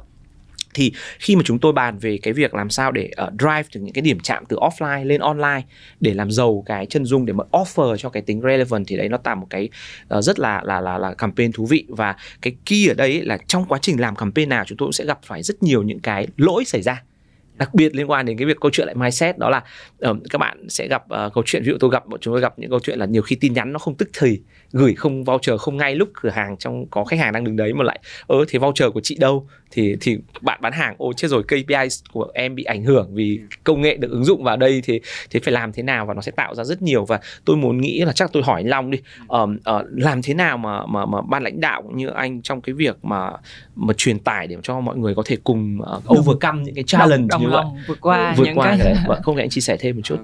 [0.74, 3.80] thì khi mà chúng tôi bàn về cái việc làm sao để uh, drive từ
[3.80, 5.62] những cái điểm chạm từ offline lên online
[6.00, 9.08] để làm giàu cái chân dung để mà offer cho cái tính relevant thì đấy
[9.08, 9.68] nó tạo một cái
[10.14, 11.84] uh, rất là là là là campaign thú vị.
[11.88, 14.92] Và cái key ở đây là trong quá trình làm campaign nào chúng tôi cũng
[14.92, 17.02] sẽ gặp phải rất nhiều những cái lỗi xảy ra
[17.58, 19.62] đặc biệt liên quan đến cái việc câu chuyện lại mindset đó là
[20.10, 22.40] uh, các bạn sẽ gặp uh, câu chuyện ví dụ tôi gặp bọn chúng tôi
[22.40, 24.40] gặp những câu chuyện là nhiều khi tin nhắn nó không tức thì
[24.72, 27.72] gửi không voucher không ngay lúc cửa hàng trong có khách hàng đang đứng đấy
[27.72, 29.46] mà lại ơ thì voucher của chị đâu?
[29.70, 33.40] Thì thì bạn bán hàng ô chết rồi KPI của em bị ảnh hưởng vì
[33.64, 36.06] công nghệ được ứng dụng vào đây thì thì phải làm thế nào?
[36.06, 38.60] Và nó sẽ tạo ra rất nhiều và tôi muốn nghĩ là chắc tôi hỏi
[38.60, 42.08] anh Long đi uh, uh, làm thế nào mà mà mà ban lãnh đạo như
[42.08, 43.30] anh trong cái việc mà
[43.76, 47.26] mà truyền tải để cho mọi người có thể cùng uh, overcome những cái challenge
[47.30, 48.78] đồng, đồng như vậy vượt qua vượt những qua cái...
[48.78, 50.18] đấy vâng, không lẽ anh chia sẻ thêm một chút?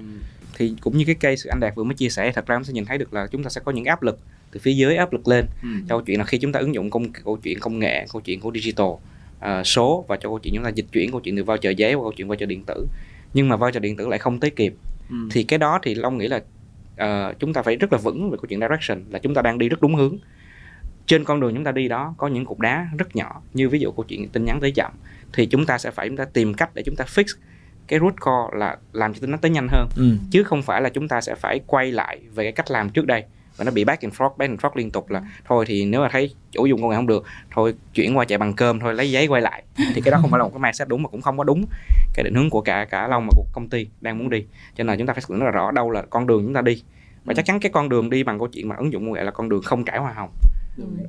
[0.56, 2.72] Thì cũng như cái case anh đạt vừa mới chia sẻ thật ra em sẽ
[2.72, 4.18] nhìn thấy được là chúng ta sẽ có những áp lực
[4.52, 5.46] từ phía dưới áp lực lên.
[5.62, 5.68] Ừ.
[5.88, 8.22] cho câu chuyện là khi chúng ta ứng dụng công câu chuyện công nghệ câu
[8.22, 11.36] chuyện của digital uh, số và cho câu chuyện chúng ta dịch chuyển câu chuyện
[11.36, 12.86] từ voucher giấy qua câu chuyện voucher điện tử.
[13.34, 14.74] Nhưng mà voucher điện tử lại không tới kịp.
[15.10, 15.16] Ừ.
[15.30, 16.36] thì cái đó thì long nghĩ là
[16.94, 19.58] uh, chúng ta phải rất là vững về câu chuyện direction là chúng ta đang
[19.58, 20.18] đi rất đúng hướng.
[21.06, 23.78] Trên con đường chúng ta đi đó có những cục đá rất nhỏ như ví
[23.78, 24.92] dụ câu chuyện tin nhắn tới chậm
[25.34, 27.24] thì chúng ta sẽ phải chúng ta tìm cách để chúng ta fix
[27.88, 29.88] cái root core là làm cho nó tới nhanh hơn.
[29.96, 30.16] Ừ.
[30.30, 33.06] chứ không phải là chúng ta sẽ phải quay lại về cái cách làm trước
[33.06, 33.24] đây
[33.56, 36.00] và nó bị back and forth back and forth liên tục là thôi thì nếu
[36.00, 38.94] mà thấy chủ dùng công nghệ không được thôi chuyển qua chạy bằng cơm thôi
[38.94, 39.62] lấy giấy quay lại.
[39.94, 41.64] Thì cái đó không phải là một cái mindset đúng mà cũng không có đúng
[42.14, 44.40] cái định hướng của cả cả long mà của công ty đang muốn đi.
[44.76, 46.44] Cho nên là chúng ta phải xác định rất là rõ đâu là con đường
[46.44, 46.82] chúng ta đi.
[47.24, 49.24] Và chắc chắn cái con đường đi bằng câu chuyện mà ứng dụng công nghệ
[49.24, 50.30] là con đường không trải hoa hồng.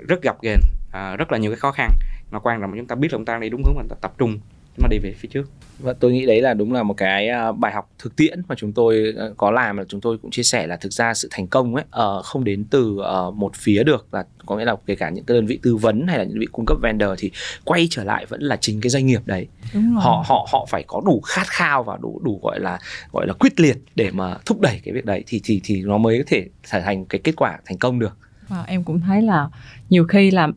[0.07, 0.59] Rất gặp ghềnh
[0.91, 1.91] à, rất là nhiều cái khó khăn
[2.31, 3.81] mà quan trọng là chúng ta biết là chúng ta đang đi đúng hướng và
[3.81, 4.39] chúng ta tập trung
[4.77, 5.49] chúng ta đi về phía trước.
[5.79, 8.55] Và tôi nghĩ đấy là đúng là một cái à, bài học thực tiễn mà
[8.55, 11.27] chúng tôi à, có làm là chúng tôi cũng chia sẻ là thực ra sự
[11.31, 11.85] thành công ấy
[12.17, 14.07] uh, không đến từ uh, một phía được.
[14.11, 16.33] Là có nghĩa là kể cả những cái đơn vị tư vấn hay là những
[16.33, 17.31] đơn vị cung cấp vendor thì
[17.63, 19.47] quay trở lại vẫn là chính cái doanh nghiệp đấy.
[19.73, 20.03] Đúng rồi.
[20.03, 22.79] họ họ họ phải có đủ khát khao và đủ đủ gọi là
[23.11, 25.97] gọi là quyết liệt để mà thúc đẩy cái việc đấy thì thì thì nó
[25.97, 28.17] mới có thể trở thành cái kết quả thành công được.
[28.49, 29.49] Wow, em cũng thấy là
[29.89, 30.47] nhiều khi là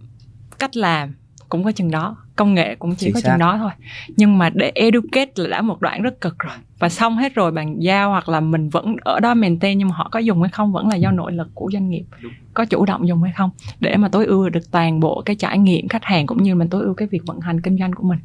[0.58, 1.14] cách làm
[1.48, 3.28] cũng có chừng đó công nghệ cũng chỉ Chính có xác.
[3.28, 3.70] chừng đó thôi
[4.16, 7.50] nhưng mà để educate là đã một đoạn rất cực rồi và xong hết rồi
[7.50, 10.50] bàn giao hoặc là mình vẫn ở đó maintain nhưng mà họ có dùng hay
[10.50, 12.32] không vẫn là do nội lực của doanh nghiệp Đúng.
[12.54, 15.58] có chủ động dùng hay không để mà tối ưu được toàn bộ cái trải
[15.58, 18.08] nghiệm khách hàng cũng như mình tối ưu cái việc vận hành kinh doanh của
[18.08, 18.18] mình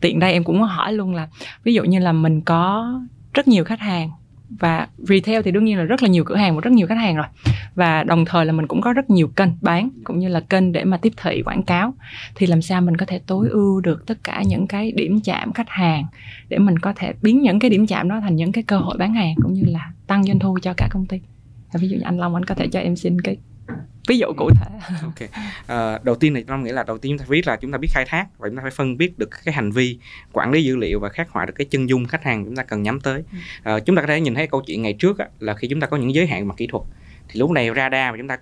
[0.00, 1.28] tiện đây em cũng có hỏi luôn là
[1.64, 2.92] ví dụ như là mình có
[3.34, 4.10] rất nhiều khách hàng
[4.58, 6.98] và retail thì đương nhiên là rất là nhiều cửa hàng và rất nhiều khách
[6.98, 7.26] hàng rồi.
[7.74, 10.72] Và đồng thời là mình cũng có rất nhiều kênh bán, cũng như là kênh
[10.72, 11.94] để mà tiếp thị, quảng cáo.
[12.34, 15.52] Thì làm sao mình có thể tối ưu được tất cả những cái điểm chạm
[15.52, 16.04] khách hàng
[16.48, 18.96] để mình có thể biến những cái điểm chạm đó thành những cái cơ hội
[18.98, 21.20] bán hàng, cũng như là tăng doanh thu cho cả công ty?
[21.74, 23.36] Ví dụ như anh Long, anh có thể cho em xin cái
[24.08, 24.66] ví dụ cụ thể.
[25.02, 25.30] Ok.
[25.66, 27.78] Ờ, đầu tiên thì long nghĩ là đầu tiên chúng ta biết là chúng ta
[27.78, 29.98] biết khai thác và chúng ta phải phân biết được cái hành vi
[30.32, 32.62] quản lý dữ liệu và khắc họa được cái chân dung khách hàng chúng ta
[32.62, 33.22] cần nhắm tới.
[33.62, 35.80] Ờ, chúng ta có thể nhìn thấy câu chuyện ngày trước á, là khi chúng
[35.80, 36.82] ta có những giới hạn mặt kỹ thuật
[37.28, 38.38] thì lúc này radar mà chúng ta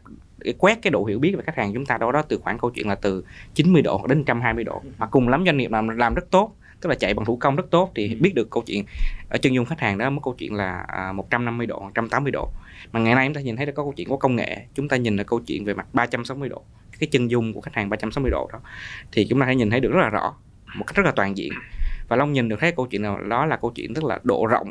[0.59, 2.71] quét cái độ hiểu biết về khách hàng chúng ta đâu đó từ khoảng câu
[2.71, 4.83] chuyện là từ 90 độ đến 120 độ.
[4.99, 7.57] Mà cùng lắm doanh nghiệp làm làm rất tốt tức là chạy bằng thủ công
[7.57, 8.85] rất tốt thì biết được câu chuyện
[9.29, 12.49] ở chân dung khách hàng đó một câu chuyện là à, 150 độ 180 độ
[12.93, 14.89] mà ngày nay chúng ta nhìn thấy là có câu chuyện của công nghệ, chúng
[14.89, 16.63] ta nhìn là câu chuyện về mặt 360 độ,
[16.99, 18.61] cái chân dung của khách hàng 360 độ đó,
[19.13, 20.35] thì chúng ta thể nhìn thấy được rất là rõ,
[20.77, 21.53] một cách rất là toàn diện.
[22.09, 24.47] Và long nhìn được thấy câu chuyện nào, đó là câu chuyện tức là độ
[24.47, 24.71] rộng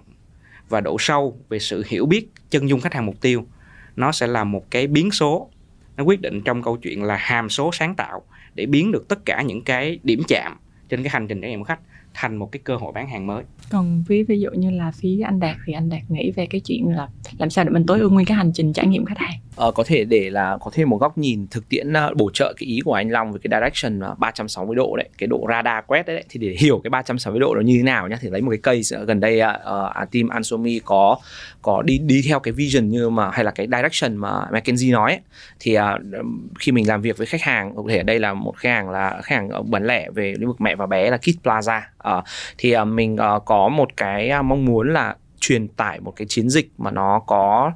[0.70, 3.46] và độ sâu về sự hiểu biết chân dung khách hàng mục tiêu.
[3.96, 5.50] Nó sẽ là một cái biến số,
[5.98, 8.24] nó quyết định trong câu chuyện là hàm số sáng tạo
[8.56, 10.58] để biến được tất cả những cái điểm chạm
[10.90, 11.80] trên cái hành trình trải nghiệm của khách
[12.18, 13.44] thành một cái cơ hội bán hàng mới.
[13.70, 16.62] Còn ví ví dụ như là phía anh Đạt thì anh Đạt nghĩ về cái
[16.66, 19.18] chuyện là làm sao để mình tối ưu nguyên cái hành trình trải nghiệm khách
[19.18, 19.40] hàng?
[19.56, 22.54] Ờ, có thể để là có thêm một góc nhìn thực tiễn uh, bổ trợ
[22.58, 25.84] cái ý của anh Long về cái direction uh, 360 độ đấy, cái độ radar
[25.88, 28.42] quét đấy, thì để hiểu cái 360 độ nó như thế nào nhá thì lấy
[28.42, 31.18] một cái case uh, gần đây uh, team Ansomi có
[31.62, 35.12] có đi đi theo cái vision như mà hay là cái direction mà McKinsey nói
[35.12, 35.22] ấy,
[35.60, 35.84] thì uh,
[36.60, 38.90] khi mình làm việc với khách hàng có thể ở đây là một khách hàng
[38.90, 41.82] là khách hàng bán lẻ về lĩnh vực mẹ và bé là Kids Plaza
[42.18, 42.24] uh,
[42.58, 46.28] thì uh, mình uh, có một cái uh, mong muốn là truyền tải một cái
[46.28, 47.72] chiến dịch mà nó có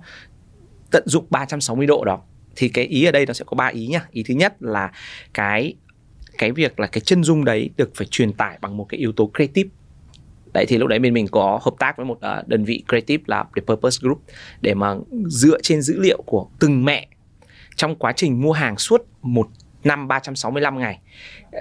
[0.92, 2.22] tận dụng 360 độ đó.
[2.56, 4.92] Thì cái ý ở đây nó sẽ có ba ý nhá ý thứ nhất là
[5.34, 5.76] cái
[6.38, 9.12] cái việc là cái chân dung đấy được phải truyền tải bằng một cái yếu
[9.12, 9.70] tố creative.
[10.54, 13.24] Đấy thì lúc đấy bên mình có hợp tác với một uh, đơn vị creative
[13.28, 14.22] là The Purpose Group
[14.62, 17.08] để mà dựa trên dữ liệu của từng mẹ.
[17.76, 19.48] Trong quá trình mua hàng suốt một
[19.84, 21.00] năm 365 ngày.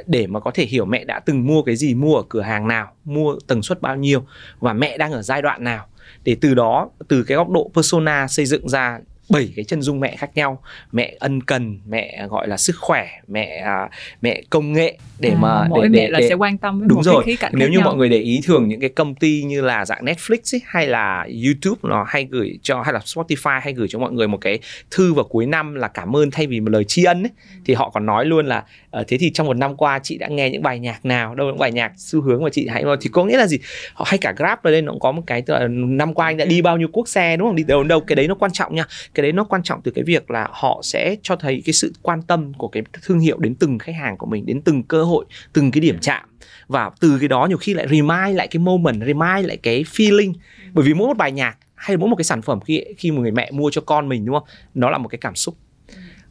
[0.06, 2.68] Để mà có thể hiểu mẹ đã từng mua cái gì, mua ở cửa hàng
[2.68, 4.24] nào, mua tần suất bao nhiêu
[4.60, 5.86] và mẹ đang ở giai đoạn nào.
[6.24, 8.98] Để từ đó từ cái góc độ persona xây dựng ra
[9.30, 10.62] bảy cái chân dung mẹ khác nhau.
[10.92, 13.88] Mẹ ân cần mẹ gọi là sức khỏe mẹ à,
[14.22, 16.78] mẹ công nghệ để À, mà mỗi để, mẹ để, là để, sẽ quan tâm
[16.78, 17.84] với đúng một rồi cái khía cạnh nếu như nhau.
[17.84, 20.86] mọi người để ý thường những cái công ty như là dạng Netflix ấy, hay
[20.86, 24.38] là YouTube nó hay gửi cho hay là Spotify hay gửi cho mọi người một
[24.40, 24.58] cái
[24.90, 27.30] thư vào cuối năm là cảm ơn thay vì một lời tri ân ấy
[27.64, 30.28] thì họ còn nói luôn là ờ, thế thì trong một năm qua chị đã
[30.28, 31.34] nghe những bài nhạc nào?
[31.34, 33.58] Đâu những bài nhạc xu hướng mà chị hãy thì có nghĩa là gì?
[33.94, 36.26] Họ hay cả Grab ở đây nó cũng có một cái tức là năm qua
[36.26, 37.56] anh đã đi bao nhiêu quốc xe đúng không?
[37.56, 38.84] Đi đâu đâu cái đấy nó quan trọng nha.
[39.14, 41.92] cái đấy nó quan trọng từ cái việc là họ sẽ cho thấy cái sự
[42.02, 45.04] quan tâm của cái thương hiệu đến từng khách hàng của mình đến từng cơ
[45.04, 46.24] hội từng cái điểm chạm.
[46.68, 50.32] Và từ cái đó nhiều khi lại remind lại cái moment remind lại cái feeling.
[50.72, 53.22] Bởi vì mỗi một bài nhạc hay mỗi một cái sản phẩm khi khi một
[53.22, 54.48] người mẹ mua cho con mình đúng không?
[54.74, 55.54] Nó là một cái cảm xúc.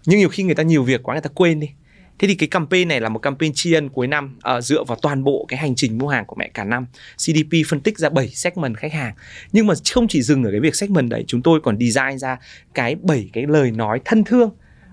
[0.06, 1.69] Nhưng nhiều khi người ta nhiều việc quá người ta quên đi
[2.20, 4.98] Thế thì cái campaign này là một campaign tri ân cuối năm uh, dựa vào
[5.02, 6.86] toàn bộ cái hành trình mua hàng của mẹ cả năm.
[7.18, 9.14] CDP phân tích ra 7 segment khách hàng.
[9.52, 12.38] Nhưng mà không chỉ dừng ở cái việc segment đấy, chúng tôi còn design ra
[12.74, 14.50] cái 7 cái lời nói thân thương,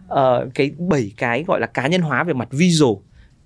[0.07, 2.95] uh, cái 7 cái gọi là cá nhân hóa về mặt visual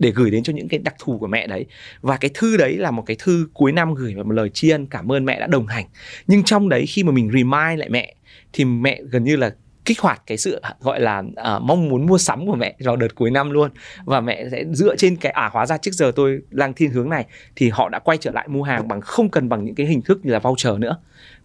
[0.00, 1.66] để gửi đến cho những cái đặc thù của mẹ đấy
[2.00, 4.86] và cái thư đấy là một cái thư cuối năm gửi một lời tri ân
[4.86, 5.86] cảm ơn mẹ đã đồng hành
[6.26, 8.14] nhưng trong đấy khi mà mình remind lại mẹ
[8.52, 9.54] thì mẹ gần như là
[9.90, 13.14] kích hoạt cái sự gọi là uh, mong muốn mua sắm của mẹ vào đợt
[13.14, 13.70] cuối năm luôn.
[14.04, 17.08] Và mẹ sẽ dựa trên cái à hóa ra trước giờ tôi đang thiên hướng
[17.08, 17.26] này
[17.56, 20.02] thì họ đã quay trở lại mua hàng bằng không cần bằng những cái hình
[20.02, 20.96] thức như là voucher nữa.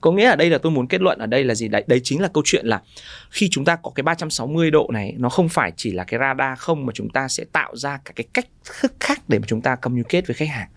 [0.02, 1.68] Có nghĩa ở đây là tôi muốn kết luận ở đây là gì?
[1.68, 2.82] Đấy đấy chính là câu chuyện là
[3.32, 6.60] khi chúng ta có cái 360 độ này nó không phải chỉ là cái radar
[6.60, 8.48] không mà chúng ta sẽ tạo ra cả cái cách
[8.82, 10.68] thức khác để mà chúng ta communicate với khách hàng.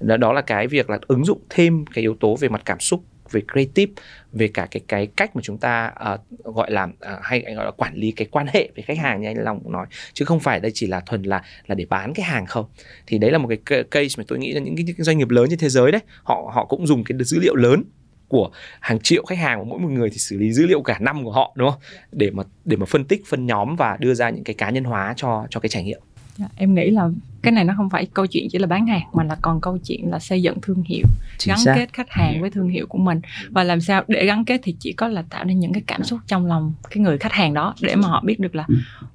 [0.00, 2.80] Đó, đó là cái việc là ứng dụng thêm cái yếu tố về mặt cảm
[2.80, 3.92] xúc về creative
[4.32, 7.70] về cả cái cái cách mà chúng ta uh, gọi là uh, hay gọi là
[7.70, 9.86] quản lý cái quan hệ với khách hàng như anh Long cũng nói.
[10.12, 12.66] Chứ không phải đây chỉ là thuần là là để bán cái hàng không.
[13.06, 15.18] Thì đấy là một cái case mà tôi nghĩ là những cái, những cái doanh
[15.18, 17.84] nghiệp lớn trên thế giới đấy họ họ cũng dùng cái dữ liệu lớn
[18.28, 20.98] của hàng triệu khách hàng của mỗi một người thì xử lý dữ liệu cả
[21.00, 21.80] năm của họ đúng không?
[22.12, 24.84] Để mà để mà phân tích phân nhóm và đưa ra những cái cá nhân
[24.84, 26.00] hóa cho cho cái trải nghiệm.
[26.36, 27.08] Dạ, em nghĩ là
[27.42, 29.78] cái này nó không phải câu chuyện chỉ là bán hàng mà là còn câu
[29.78, 31.04] chuyện là xây dựng thương hiệu
[31.38, 31.74] Chính gắn xác.
[31.76, 33.20] kết khách hàng với thương hiệu của mình
[33.50, 36.04] và làm sao để gắn kết thì chỉ có là tạo nên những cái cảm
[36.04, 38.66] xúc trong lòng cái người khách hàng đó để mà họ biết được là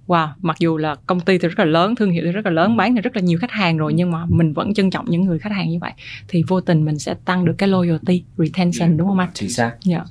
[0.07, 2.51] wow mặc dù là công ty thì rất là lớn thương hiệu thì rất là
[2.51, 5.05] lớn bán thì rất là nhiều khách hàng rồi nhưng mà mình vẫn trân trọng
[5.10, 5.91] những người khách hàng như vậy
[6.27, 9.71] thì vô tình mình sẽ tăng được cái loyalty retention đúng không anh chính xác
[9.84, 10.03] Dạ.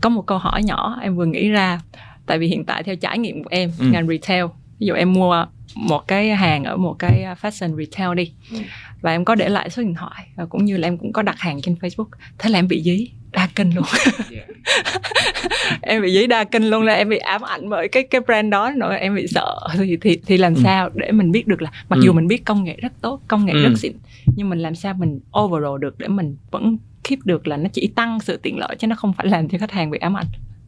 [0.00, 1.80] Có một câu hỏi nhỏ em vừa nghĩ ra
[2.26, 3.86] tại vì hiện tại theo trải nghiệm của em Ừ.
[3.92, 4.44] ngành retail
[4.78, 8.56] ví dụ em mua một cái hàng ở một cái fashion retail đi Ừ.
[9.00, 11.22] và em có để lại số điện thoại và cũng như là em cũng có
[11.22, 12.06] đặt hàng trên Facebook
[12.38, 13.84] thế là em bị dí đa kênh luôn
[15.82, 18.50] em bị dí đa kênh luôn là em bị ám ảnh bởi cái cái brand
[18.52, 20.60] đó nữa em bị sợ thì thì thì làm Ừ.
[20.64, 22.02] sao để mình biết được là mặc Ừ.
[22.04, 23.62] dù mình biết công nghệ rất tốt công nghệ Ừ.
[23.62, 23.92] rất xịn
[24.36, 26.76] nhưng mình làm sao mình overall được để mình vẫn
[27.08, 29.58] keep được là nó chỉ tăng sự tiện lợi chứ nó không phải làm cho
[29.58, 30.26] khách hàng bị ám ảnh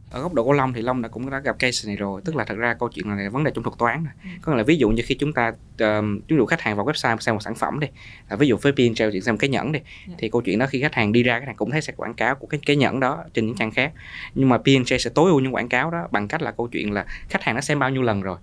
[0.09, 2.21] ở góc độ của Long thì Long đã cũng đã gặp case này rồi.
[2.25, 4.13] Tức là thật ra câu chuyện là vấn đề trong thuật toán này.
[4.41, 6.85] có nghĩa là ví dụ như khi chúng ta um, ví dụ khách hàng vào
[6.85, 7.87] website xem một sản phẩm đi.
[8.27, 9.79] À, ví dụ với pin treo chuyện xem cái nhẫn đi.
[10.07, 10.15] Dạ.
[10.17, 12.13] thì câu chuyện đó khi khách hàng đi ra khách hàng cũng thấy sẽ quảng
[12.13, 13.91] cáo của cái cái nhẫn đó trên những trang khác.
[14.35, 16.91] Nhưng mà pin sẽ tối ưu những quảng cáo đó bằng cách là câu chuyện
[16.91, 18.37] là khách hàng đã xem bao nhiêu lần rồi.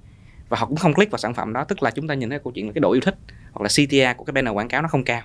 [0.48, 1.64] Và họ cũng không click vào sản phẩm đó.
[1.64, 3.16] Tức là chúng ta nhìn thấy câu chuyện là cái độ yêu thích
[3.52, 5.22] hoặc là CTA của cái banner quảng cáo nó không cao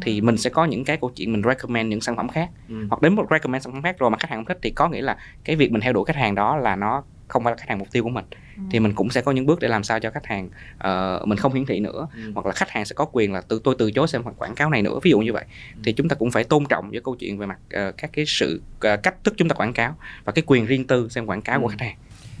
[0.00, 2.48] thì mình sẽ có những cái câu chuyện mình recommend những sản phẩm khác.
[2.68, 2.86] Ừ.
[2.90, 4.88] hoặc đến một recommend sản phẩm khác rồi mà khách hàng không thích thì có
[4.88, 7.56] nghĩa là cái việc mình theo đuổi khách hàng đó là nó không phải là
[7.56, 8.24] khách hàng mục tiêu của mình.
[8.70, 10.48] Thì mình cũng sẽ có những bước để làm sao cho khách hàng
[10.78, 12.08] ờ, mình không hiển thị nữa.
[12.14, 12.20] Ừ.
[12.34, 14.70] hoặc là khách hàng sẽ có quyền là từ tôi từ chối xem quảng cáo
[14.70, 15.44] này nữa ví dụ như vậy.
[15.84, 18.24] Thì chúng ta cũng phải tôn trọng với câu chuyện về mặt ờ, các cái
[18.28, 21.42] sự ờ, cách thức chúng ta quảng cáo và cái quyền riêng tư xem quảng
[21.42, 21.70] cáo của Ừ.
[21.78, 21.96] khách hàng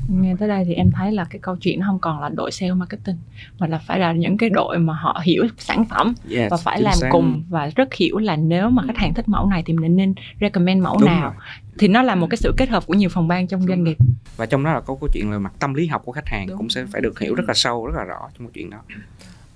[0.08, 2.52] nghe tới đây thì em thấy là cái câu chuyện nó không còn là đội
[2.52, 3.16] sale marketing
[3.58, 6.82] mà là phải là những cái đội mà họ hiểu sản phẩm yes, và phải
[6.82, 7.08] làm xác.
[7.12, 10.14] cùng và rất hiểu là nếu mà khách hàng thích mẫu này thì mình nên
[10.40, 11.32] recommend mẫu Đúng nào rồi.
[11.78, 13.96] thì nó là một cái sự kết hợp của nhiều phòng ban trong doanh nghiệp
[14.36, 16.46] và trong đó là có câu chuyện là mặt tâm lý học của khách hàng
[16.46, 16.58] Đúng.
[16.58, 18.78] cũng sẽ phải được hiểu rất là sâu rất là rõ trong câu chuyện đó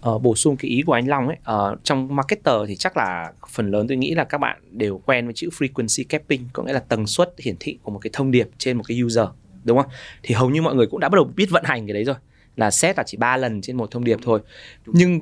[0.01, 3.33] Ờ, bổ sung cái ý của anh Long ấy ờ, trong marketer thì chắc là
[3.51, 6.73] phần lớn tôi nghĩ là các bạn đều quen với chữ frequency capping có nghĩa
[6.73, 9.27] là tần suất hiển thị của một cái thông điệp trên một cái user
[9.65, 9.91] đúng không?
[10.23, 12.17] Thì hầu như mọi người cũng đã bắt đầu biết vận hành cái đấy rồi.
[12.57, 14.41] Là xét là chỉ ba lần trên một thông điệp thôi.
[14.87, 15.21] Nhưng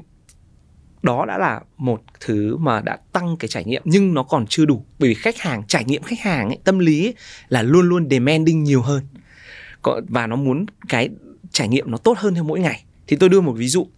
[1.03, 4.65] đó đã là một thứ mà đã tăng cái trải nghiệm nhưng nó còn chưa
[4.65, 4.85] đủ.
[4.99, 7.15] Bởi vì khách hàng trải nghiệm khách hàng ấy, tâm lý ấy,
[7.49, 9.03] là luôn luôn demanding nhiều hơn.
[10.09, 11.09] Và nó muốn cái
[11.51, 12.85] trải nghiệm nó tốt hơn theo mỗi ngày.
[13.07, 13.89] Thì tôi đưa một ví dụ.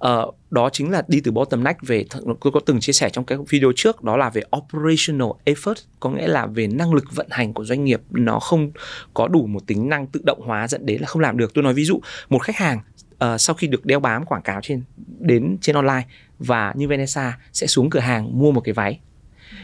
[0.00, 2.04] Ờ, đó chính là đi từ bottom neck về
[2.40, 6.10] tôi có từng chia sẻ trong cái video trước đó là về operational effort có
[6.10, 8.70] nghĩa là về năng lực vận hành của doanh nghiệp nó không
[9.14, 11.54] có đủ một tính năng tự động hóa dẫn đến là không làm được.
[11.54, 12.80] Tôi nói ví dụ một khách hàng
[13.24, 14.82] uh, sau khi được đeo bám quảng cáo trên
[15.18, 16.06] đến trên online
[16.38, 19.00] và như Vanessa sẽ xuống cửa hàng mua một cái váy.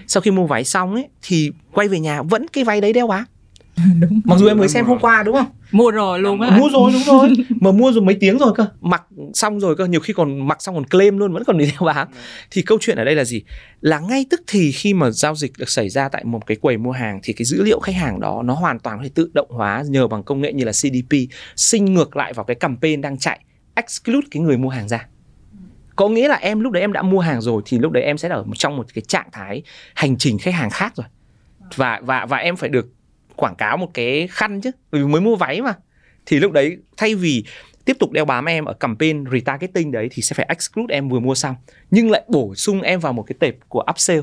[0.06, 3.06] Sau khi mua váy xong ấy thì quay về nhà vẫn cái váy đấy đeo
[3.06, 3.24] bám.
[4.00, 5.46] đúng mặc dù em mới xem hôm qua đúng không?
[5.72, 6.58] Mua rồi luôn á.
[6.58, 7.32] mua rồi đúng rồi.
[7.60, 8.66] Mà mua rồi mấy tiếng rồi cơ.
[8.80, 9.02] Mặc
[9.34, 11.86] xong rồi cơ nhiều khi còn mặc xong còn claim luôn vẫn còn đi theo
[11.86, 12.08] bán.
[12.50, 13.42] Thì câu chuyện ở đây là gì?
[13.80, 16.76] Là ngay tức thì khi mà giao dịch được xảy ra tại một cái quầy
[16.76, 19.30] mua hàng thì cái dữ liệu khách hàng đó nó hoàn toàn có thể tự
[19.34, 21.16] động hóa nhờ bằng công nghệ như là CDP
[21.56, 23.40] sinh ngược lại vào cái campaign đang chạy
[23.74, 25.06] exclude cái người mua hàng ra.
[25.96, 28.18] Có nghĩa là em lúc đấy em đã mua hàng rồi thì lúc đấy em
[28.18, 29.62] sẽ ở trong một cái trạng thái
[29.94, 31.06] hành trình khách hàng khác rồi.
[31.76, 32.95] Và và và em phải được
[33.36, 34.70] quảng cáo một cái khăn chứ.
[34.90, 35.74] Vì mới mua váy mà.
[36.26, 37.44] Thì lúc đấy thay vì
[37.84, 41.20] tiếp tục đeo bám em ở campaign retargeting đấy thì sẽ phải exclude em vừa
[41.20, 41.54] mua xong.
[41.90, 44.20] Nhưng lại bổ sung em vào một cái tệp của upsell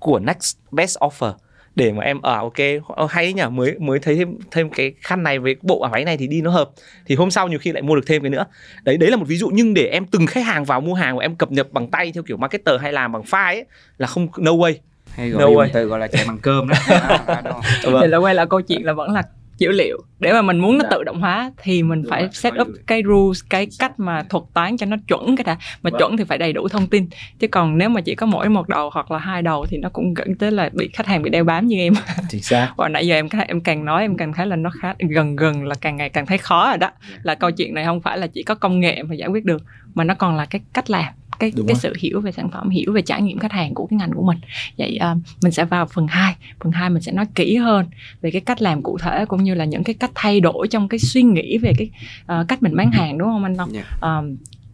[0.00, 1.32] của next best offer
[1.74, 2.58] để mà em ở ok
[2.96, 6.04] ờ, hay đấy nhỉ mới mới thấy thêm thêm cái khăn này với bộ váy
[6.04, 6.70] này thì đi nó hợp.
[7.06, 8.46] Thì hôm sau nhiều khi lại mua được thêm cái nữa.
[8.84, 11.16] Đấy đấy là một ví dụ nhưng để em từng khách hàng vào mua hàng
[11.16, 13.64] và em cập nhật bằng tay theo kiểu marketer hay làm bằng file ấy
[13.98, 14.74] là không no way
[15.14, 16.74] hay gọi no từ gọi là chạy bằng cơm đó.
[16.86, 18.00] À, à, đúng không?
[18.02, 19.22] Thì là quay lại câu chuyện là vẫn là
[19.58, 22.68] dữ liệu để mà mình muốn nó tự động hóa thì mình phải set up
[22.86, 25.56] cái rules cái cách mà thuật toán cho nó chuẩn cái đã.
[25.82, 25.98] Mà Vâng.
[25.98, 27.06] chuẩn thì phải đầy đủ thông tin.
[27.38, 29.88] Chứ còn nếu mà chỉ có mỗi một đầu hoặc là hai đầu thì nó
[29.88, 31.92] cũng dẫn tới là bị khách hàng bị đeo bám như em.
[32.28, 32.72] Chính xác.
[32.76, 35.64] Và nãy giờ em em càng nói em càng thấy là nó khá gần gần
[35.66, 36.90] là càng ngày càng thấy khó rồi đó.
[37.10, 37.16] Dạ.
[37.22, 39.62] là câu chuyện này không phải là chỉ có công nghệ mà giải quyết được
[39.94, 41.04] mà nó còn là cái cách làm
[41.38, 41.80] cái Đúng cái rồi.
[41.80, 44.22] sự hiểu về sản phẩm hiểu về trải nghiệm khách hàng của cái ngành của
[44.22, 44.38] mình.
[44.78, 47.86] Vậy à, mình sẽ vào phần 2 phần 2 mình sẽ nói kỹ hơn
[48.20, 50.88] về cái cách làm cụ thể cũng như là những cái cách thay đổi trong
[50.88, 51.90] cái suy nghĩ về cái
[52.26, 53.84] ờ, cách mình bán hàng đúng không anh Long Dạ.
[54.00, 54.24] Ờ,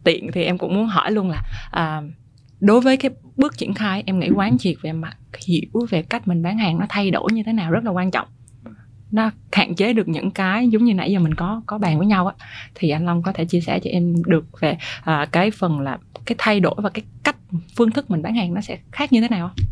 [0.04, 2.02] tiện thì em cũng muốn hỏi luôn là à,
[2.60, 6.28] đối với cái bước triển khai em nghĩ quán triệt về mặt hiểu về cách
[6.28, 8.28] mình bán hàng nó thay đổi như thế nào rất là quan trọng
[9.10, 12.06] nó hạn chế được những cái giống như nãy giờ mình có có bàn với
[12.06, 12.34] nhau á
[12.74, 15.98] thì anh Long có thể chia sẻ cho em được về à, cái phần là
[16.24, 17.36] cái thay đổi và cái cách
[17.76, 19.66] phương thức mình bán hàng nó sẽ khác như thế nào không?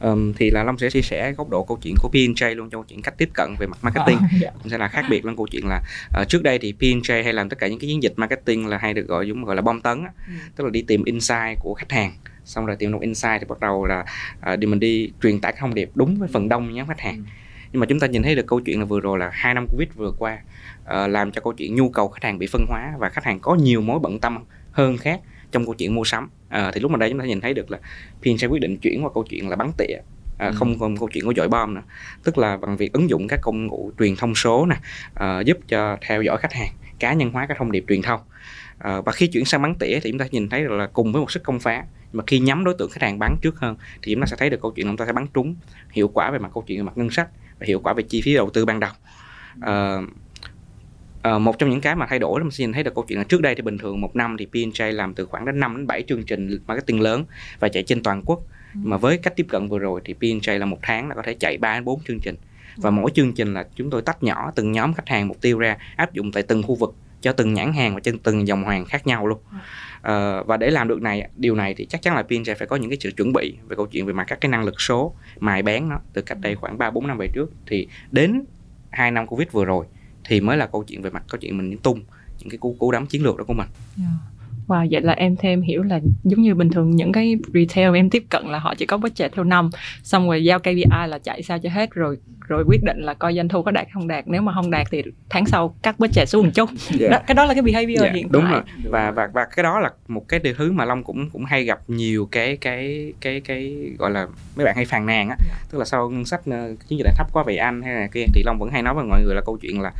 [0.00, 2.82] Ờm, thì là Long sẽ chia sẻ góc độ câu chuyện của P&J luôn trong
[2.82, 4.50] câu chuyện cách tiếp cận về mặt marketing Ờ, dạ.
[4.62, 5.82] cũng sẽ là khác biệt lên câu chuyện là
[6.12, 8.78] ờ, trước đây thì P&J hay làm tất cả những cái chiến dịch marketing là
[8.78, 10.10] hay được gọi giống gọi là bom tấn á.
[10.26, 10.32] Ừ.
[10.56, 12.12] tức là đi tìm insight của khách hàng
[12.44, 14.04] xong rồi tìm được insight thì bắt đầu là
[14.40, 17.16] ờ, đi mình đi truyền tải thông điệp đúng với phần đông nhóm khách hàng
[17.16, 17.22] Ừ.
[17.72, 19.66] nhưng mà chúng ta nhìn thấy được câu chuyện là vừa rồi là hai năm
[19.66, 20.38] covid vừa qua
[20.84, 23.38] ờ, làm cho câu chuyện nhu cầu khách hàng bị phân hóa và khách hàng
[23.40, 24.38] có nhiều mối bận tâm
[24.72, 25.20] hơn khác
[25.52, 26.30] trong câu chuyện mua sắm.
[26.48, 27.78] Ờ, thì lúc mà đây chúng ta nhìn thấy được là
[28.22, 29.96] P&J quyết định chuyển qua câu chuyện là bắn tỉa.
[30.38, 30.52] À, Ừ.
[30.56, 31.82] không còn câu chuyện của dội bom nữa
[32.24, 34.76] tức là bằng việc ứng dụng các công cụ truyền thông số nè
[35.14, 38.20] ờ, giúp cho theo dõi khách hàng cá nhân hóa các thông điệp truyền thông.
[38.78, 41.20] Ờ, và khi chuyển sang bắn tỉa thì chúng ta nhìn thấy là cùng với
[41.20, 41.84] một sức công phá.
[42.12, 44.50] Mà khi nhắm đối tượng khách hàng bán trước hơn thì chúng ta sẽ thấy
[44.50, 45.54] được câu chuyện là chúng ta sẽ bắn trúng
[45.92, 47.28] hiệu quả về mặt câu chuyện về mặt ngân sách
[47.60, 48.90] và hiệu quả về chi phí đầu tư ban đầu.
[49.60, 50.02] Ờ,
[51.22, 53.24] ờ, một trong những cái mà thay đổi mình nhìn thấy được câu chuyện là
[53.24, 55.86] trước đây thì bình thường một năm thì P&J làm từ khoảng đến 5 đến
[55.86, 57.24] 7 chương trình marketing lớn
[57.60, 58.40] và chạy trên toàn quốc.
[58.74, 61.34] Mà với cách tiếp cận vừa rồi thì P&J là một tháng là có thể
[61.34, 62.36] chạy 3 đến 4 chương trình.
[62.76, 65.58] Và mỗi chương trình là chúng tôi tách nhỏ từng nhóm khách hàng mục tiêu
[65.58, 68.64] ra áp dụng tại từng khu vực cho từng nhãn hàng và trên từng dòng
[68.64, 69.38] hàng khác nhau luôn.
[70.02, 72.76] Ờ, và để làm được này điều này thì chắc chắn là P&J phải có
[72.76, 75.14] những cái sự chuẩn bị về câu chuyện về mặt các cái năng lực số
[75.40, 77.52] mài bén nó từ cách đây khoảng 3 4 năm về trước.
[77.66, 78.44] Thì đến
[78.90, 79.86] hai năm Covid vừa rồi
[80.30, 82.02] thì mới là câu chuyện về mặt, câu chuyện mình tung,
[82.38, 83.68] những cái cú cú đấm chiến lược đó của mình.
[83.96, 84.04] Dạ.
[84.70, 88.10] Wow, vậy là em thêm hiểu là giống như bình thường những cái retail em
[88.10, 89.70] tiếp cận là họ chỉ có budget theo năm
[90.02, 93.34] xong rồi giao KPI là chạy sao cho hết rồi rồi quyết định là coi
[93.34, 94.24] doanh thu có đạt không đạt.
[94.28, 96.70] Nếu mà không đạt thì tháng sau cắt budget xuống một chút.
[97.10, 98.52] Đó, cái đó là cái behavior Dạ, hiện đúng tại.
[98.52, 98.62] rồi.
[98.90, 101.64] Và và và cái đó là một cái điều thứ mà long cũng cũng hay
[101.64, 105.36] gặp nhiều cái cái cái cái gọi là mấy bạn hay phàn nàn á.
[105.38, 105.54] Dạ.
[105.70, 108.06] tức là sau ngân sách ờ, chiến dịch này thấp quá vậy anh hay là
[108.06, 109.92] kia thì long vẫn hay nói với mọi người là câu chuyện là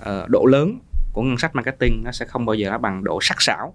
[0.00, 0.78] ờ, độ lớn
[1.12, 3.74] của ngân sách marketing nó sẽ không bao giờ nó bằng độ sắc sảo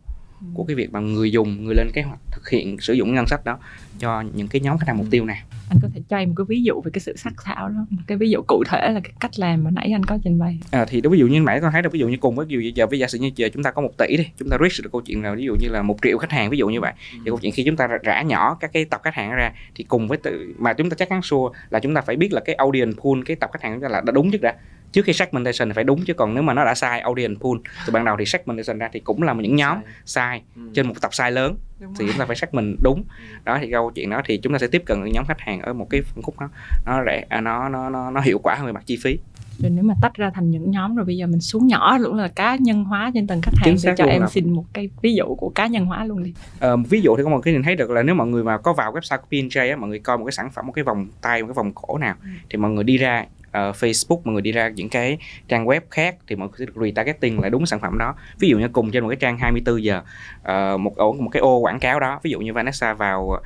[0.53, 3.27] của cái việc mà người dùng người lên kế hoạch thực hiện sử dụng ngân
[3.27, 3.59] sách đó
[3.99, 5.37] cho những cái nhóm khách hàng mục tiêu nào
[5.69, 7.85] anh có thể cho em một cái ví dụ về cái sự sắc sảo đó.
[7.89, 10.39] Một cái ví dụ cụ thể là cái cách làm mà nãy anh có trình
[10.39, 10.59] bày.
[10.71, 12.45] À, thì đối ví dụ như nãy con thấy được ví dụ như cùng với
[12.45, 14.27] ví dụ như giờ bây giờ sử như giờ chúng ta có một tỷ đi
[14.37, 16.49] chúng ta reach được câu chuyện là ví dụ như là một triệu khách hàng
[16.49, 16.93] ví dụ như vậy.
[17.11, 19.83] Thì câu chuyện khi chúng ta rã- nhỏ các cái tập khách hàng ra thì
[19.83, 22.41] cùng với tự, mà chúng ta chắc chắn sure là chúng ta phải biết là
[22.45, 24.55] cái audience pool cái tập khách hàng chúng ta là đã đúng trước đã.
[24.91, 27.57] Trước khi segmentation thì phải đúng chứ còn nếu mà nó đã sai audience pool
[27.87, 30.41] từ ban đầu thì segmentation ra thì cũng là những nhóm sai.
[30.73, 31.57] trên một tập size lớn
[31.99, 33.03] thì chúng ta phải xác mình đúng.
[33.43, 35.61] Đó thì câu chuyện đó thì chúng ta sẽ tiếp cận được nhóm khách hàng
[35.61, 36.49] ở một cái phân khúc nó
[36.85, 39.17] nó rẻ à, nó nó nó nó hiệu quả hơn về mặt chi phí.
[39.59, 42.15] Rồi nếu mà tách ra thành những nhóm rồi bây giờ mình xuống nhỏ luôn
[42.15, 44.27] là cá nhân hóa trên từng khách hàng thì cho em ạ.
[44.31, 46.33] xin một cái ví dụ của cá nhân hóa luôn đi.
[46.59, 48.57] Ờ, ví dụ thì có một cái nhìn thấy được là nếu mọi người mà
[48.57, 50.83] có vào website của P&J á, mọi người coi một cái sản phẩm một cái
[50.83, 52.27] vòng tay một cái vòng cổ nào Ừ.
[52.49, 55.81] thì mọi người đi ra ờ, Facebook mọi người đi ra những cái trang web
[55.91, 58.15] khác thì mọi người sẽ được retargeting lại đúng sản phẩm đó.
[58.39, 60.01] Ví dụ như cùng trên một cái trang 24 giờ
[60.43, 62.19] ờ, một ổ một cái ô quảng cáo đó.
[62.23, 63.39] Ví dụ như Vanessa vào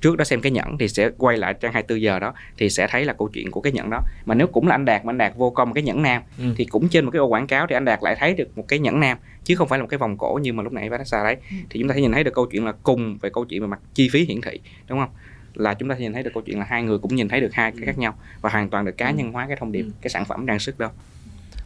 [0.00, 2.86] trước đó xem cái nhẫn thì sẽ quay lại trang 24 giờ đó thì sẽ
[2.90, 4.00] thấy là câu chuyện của cái nhẫn đó.
[4.26, 6.44] Mà nếu cũng là anh đạt mà anh đạt vô một cái nhẫn nam Ừ.
[6.56, 8.64] thì cũng trên một cái ô quảng cáo thì anh đạt lại thấy được một
[8.68, 10.88] cái nhẫn nam chứ không phải là một cái vòng cổ như mà lúc nãy
[10.90, 11.56] Vanessa đấy Ừ.
[11.70, 13.66] thì chúng ta sẽ nhìn thấy được câu chuyện là cùng về câu chuyện về
[13.66, 15.08] mặt chi phí hiển thị đúng không
[15.54, 17.40] là chúng ta sẽ nhìn thấy được câu chuyện là hai người cũng nhìn thấy
[17.40, 19.82] được hai cái khác nhau và hoàn toàn được cá nhân hóa cái thông điệp
[19.82, 19.90] Ừ.
[20.02, 20.90] cái sản phẩm trang sức đó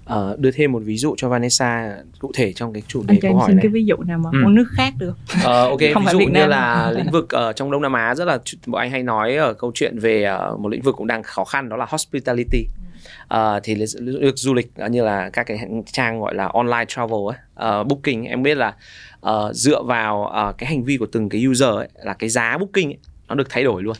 [0.04, 3.20] Ờ, đưa thêm một ví dụ cho Vanessa cụ thể trong cái chủ anh đề
[3.22, 3.62] cho câu em hỏi xin này.
[3.62, 4.38] cái ví dụ nào mà Ừ.
[4.42, 5.12] một nước khác được?
[5.44, 6.50] Ờ, ok Không ví dụ Việt như Nam.
[6.50, 9.54] là lĩnh vực ở trong Đông Nam Á rất là bọn anh hay nói ở
[9.54, 12.66] câu chuyện về ờ, một lĩnh vực cũng đang khó khăn đó là hospitality.
[13.28, 15.58] Ờ, thì lĩnh vực du lịch ờ, như là các cái
[15.92, 18.74] trang gọi là online travel ấy, ờ, booking em biết là
[19.20, 22.58] ờ, dựa vào ờ, cái hành vi của từng cái user ấy, là cái giá
[22.58, 22.98] booking ấy,
[23.28, 23.96] nó được thay đổi luôn.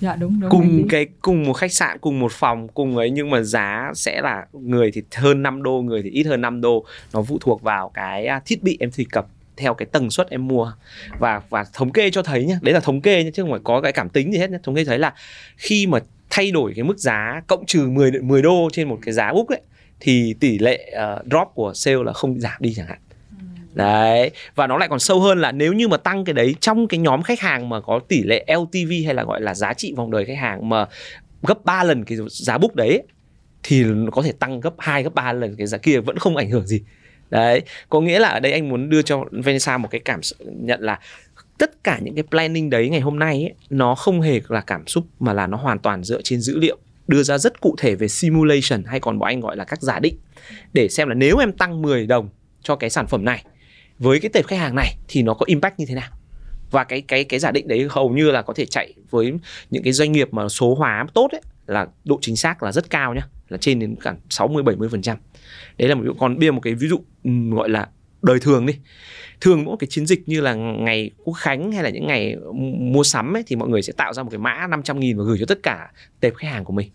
[0.00, 0.50] Dạ đúng đúng.
[0.50, 4.20] Cùng cái cùng một khách sạn cùng một phòng cùng ấy nhưng mà giá sẽ
[4.20, 6.84] là người thì hơn 5 đô người thì ít hơn 5 đô.
[7.12, 9.26] Nó phụ thuộc vào cái à, thiết bị em truy cập
[9.56, 10.72] theo cái tần suất em mua.
[11.18, 13.60] Và và thống kê cho thấy nhá đấy là thống kê nhá chứ không phải
[13.64, 14.58] có cái cảm tính gì hết nhá.
[14.62, 15.14] Thống kê thấy là
[15.56, 15.98] khi mà
[16.30, 19.48] thay đổi cái mức giá cộng trừ 10 10 đô trên một cái giá book
[19.48, 19.60] ấy
[20.00, 22.98] thì tỷ lệ uh, drop của sale là không giảm đi chẳng hạn
[23.74, 26.88] đấy và nó lại còn sâu hơn là nếu như mà tăng cái đấy trong
[26.88, 29.94] cái nhóm khách hàng mà có tỷ lệ LTV hay là gọi là giá trị
[29.96, 30.86] vòng đời khách hàng mà
[31.42, 33.02] gấp 3 lần cái giá book đấy
[33.62, 36.36] thì nó có thể tăng gấp 2 gấp 3 lần cái giá kia vẫn không
[36.36, 36.82] ảnh hưởng gì.
[37.30, 40.80] Đấy có nghĩa là ở đây anh muốn đưa cho Vanessa một cái cảm nhận
[40.80, 40.98] là
[41.58, 44.86] tất cả những cái planning đấy ngày hôm nay ấy, nó không hề là cảm
[44.86, 47.94] xúc mà là nó hoàn toàn dựa trên dữ liệu đưa ra rất cụ thể
[47.94, 50.16] về simulation hay còn bọn anh gọi là các giả định
[50.72, 52.28] để xem là nếu em tăng 10 đồng
[52.62, 53.44] cho cái sản phẩm này
[53.98, 56.10] với cái tệp khách hàng này thì nó có impact như thế nào?
[56.70, 59.32] Và cái cái cái giả định đấy hầu như là có thể chạy với
[59.70, 62.90] những cái doanh nghiệp mà số hóa tốt ấy, là độ chính xác là rất
[62.90, 65.16] cao nhá, là trên đến cả 60 70 phần trăm.
[65.78, 67.88] Đấy là một còn bây giờ một cái ví dụ ừ, gọi là
[68.22, 68.74] đời thường đi.
[69.40, 72.36] Thường mỗi cái chiến dịch như là ngày quốc khánh hay là những ngày
[72.78, 75.24] mua sắm ấy, thì mọi người sẽ tạo ra một cái mã 500 nghìn và
[75.24, 75.90] gửi cho tất cả
[76.20, 76.90] tệp khách hàng của mình.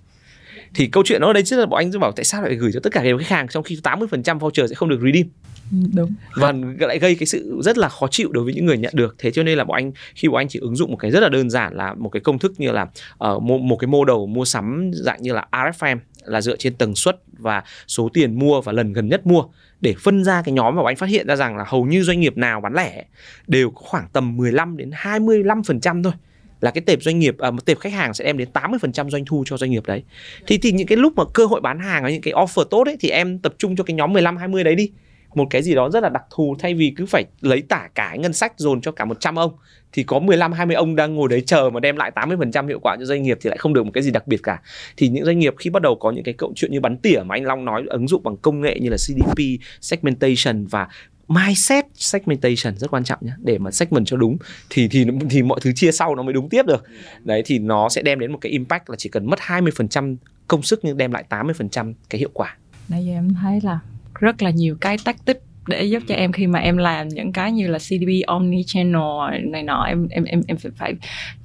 [0.76, 2.56] Thì câu chuyện đó ở đây chứ là bọn anh sẽ bảo tại sao lại
[2.56, 5.28] gửi cho tất cả đều khách hàng trong khi 80% voucher sẽ không được redeem?
[5.72, 8.94] Đúng và lại gây cái sự rất là khó chịu đối với những người nhận
[8.96, 11.12] được thế cho nên là bọn anh khi bọn anh chỉ ứng dụng một cái
[11.12, 12.88] rất là đơn giản là một cái công thức như là
[13.18, 16.56] ờ, uh, một, một cái mô đầu mua sắm dạng như là RFM là dựa
[16.56, 19.44] trên tần suất và số tiền mua và lần gần nhất mua
[19.82, 22.04] để phân ra cái nhóm mà bọn anh phát hiện ra rằng là hầu như
[22.04, 23.06] doanh nghiệp nào bán lẻ
[23.48, 26.14] đều có khoảng tầm 15 đến 25% thôi
[26.62, 29.26] là cái tệp doanh nghiệp à, một tệp khách hàng sẽ đem đến 80% doanh
[29.26, 30.04] thu cho doanh nghiệp đấy.
[30.48, 32.88] Thì thì những cái lúc mà cơ hội bán hàng ở những cái offer tốt
[32.88, 34.92] ấy thì em tập trung cho cái nhóm 15 20 đấy đi.
[35.36, 38.16] Một cái gì đó rất là đặc thù thay vì cứ phải lấy tả cả
[38.16, 39.52] ngân sách dồn cho cả 100 ông
[39.94, 42.96] thì có 15 20 ông đang ngồi đấy chờ mà đem lại 80% hiệu quả
[43.00, 44.62] cho doanh nghiệp thì lại không được một cái gì đặc biệt cả.
[44.98, 47.20] Thì những doanh nghiệp khi bắt đầu có những cái câu chuyện như bắn tỉa
[47.26, 49.40] mà anh Long nói ứng dụng bằng công nghệ như là CDP,
[49.82, 50.88] segmentation và
[51.28, 54.38] mindset segmentation rất quan trọng nhé để mà segment cho đúng
[54.70, 56.84] thì thì thì mọi thứ chia sau nó mới đúng tiếp được
[57.24, 60.16] đấy thì nó sẽ đem đến một cái impact là chỉ cần mất 20%
[60.48, 62.58] công sức nhưng đem lại 80% cái hiệu quả
[62.90, 63.80] nãy giờ em thấy là
[64.20, 67.32] rất là nhiều cái tác tích để giúp cho em khi mà em làm những
[67.32, 70.94] cái như là CDP omni channel này nọ em em em em phải, phải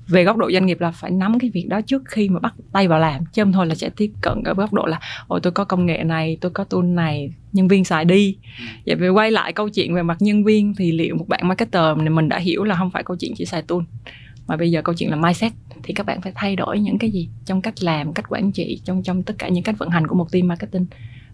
[0.08, 2.54] về góc độ doanh nghiệp là phải nắm cái việc đó trước khi mà bắt
[2.72, 5.40] tay vào làm chứ không thôi là sẽ tiếp cận ở góc độ là ôi
[5.42, 8.36] tôi có công nghệ này tôi có tool này nhân viên xài đi.
[8.58, 8.64] Ừ.
[8.86, 11.96] vậy về quay lại câu chuyện về mặt nhân viên thì liệu một bạn marketer
[11.96, 13.80] này mình đã hiểu là không phải câu chuyện chỉ xài tool
[14.46, 15.52] mà bây giờ câu chuyện là mindset
[15.82, 18.80] thì các bạn phải thay đổi những cái gì trong cách làm cách quản trị
[18.84, 20.86] trong trong tất cả những cách vận hành của một team marketing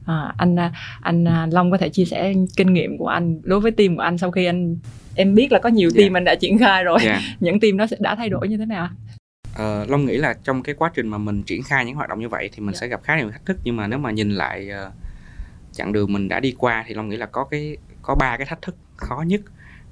[0.09, 0.57] à, anh
[1.01, 4.19] anh Long có thể chia sẻ kinh nghiệm của anh đối với team của anh
[4.19, 4.77] sau khi anh
[5.15, 6.13] em biết là có nhiều team yeah.
[6.13, 6.19] Dạ.
[6.19, 7.21] anh đã triển khai rồi yeah.
[7.23, 7.35] Dạ.
[7.41, 8.89] những team đó sẽ đã thay đổi như thế nào
[9.63, 12.21] Uh, Long nghĩ là trong cái quá trình mà mình triển khai những hoạt động
[12.21, 12.75] như vậy thì mình yeah.
[12.75, 12.81] Dạ.
[12.81, 14.93] sẽ gặp khá nhiều thách thức nhưng mà nếu mà nhìn lại uh,
[15.73, 18.47] chặng đường mình đã đi qua thì Long nghĩ là có cái có ba cái
[18.47, 19.41] thách thức khó nhất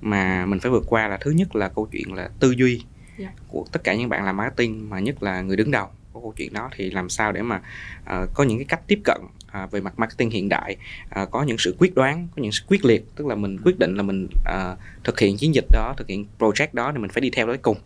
[0.00, 2.82] mà mình phải vượt qua là thứ nhất là câu chuyện là tư duy
[3.18, 3.32] yeah.
[3.48, 6.32] của tất cả những bạn làm marketing mà nhất là người đứng đầu của câu
[6.36, 7.60] chuyện đó thì làm sao để mà
[8.02, 9.20] uh, có những cái cách tiếp cận
[9.56, 10.76] à, về mặt marketing hiện đại
[11.08, 13.78] à, có những sự quyết đoán có những sự quyết liệt tức là mình quyết
[13.78, 17.10] định là mình à, thực hiện chiến dịch đó thực hiện project đó thì mình
[17.10, 17.76] phải đi theo tới cùng.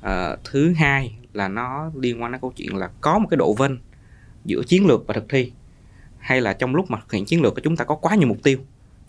[0.00, 3.52] À, thứ hai là nó liên quan đến câu chuyện là có một cái độ
[3.52, 3.78] vân
[4.44, 5.52] giữa chiến lược và thực thi.
[6.18, 8.28] Hay là trong lúc mà thực hiện chiến lược của chúng ta có quá nhiều
[8.28, 8.58] mục tiêu.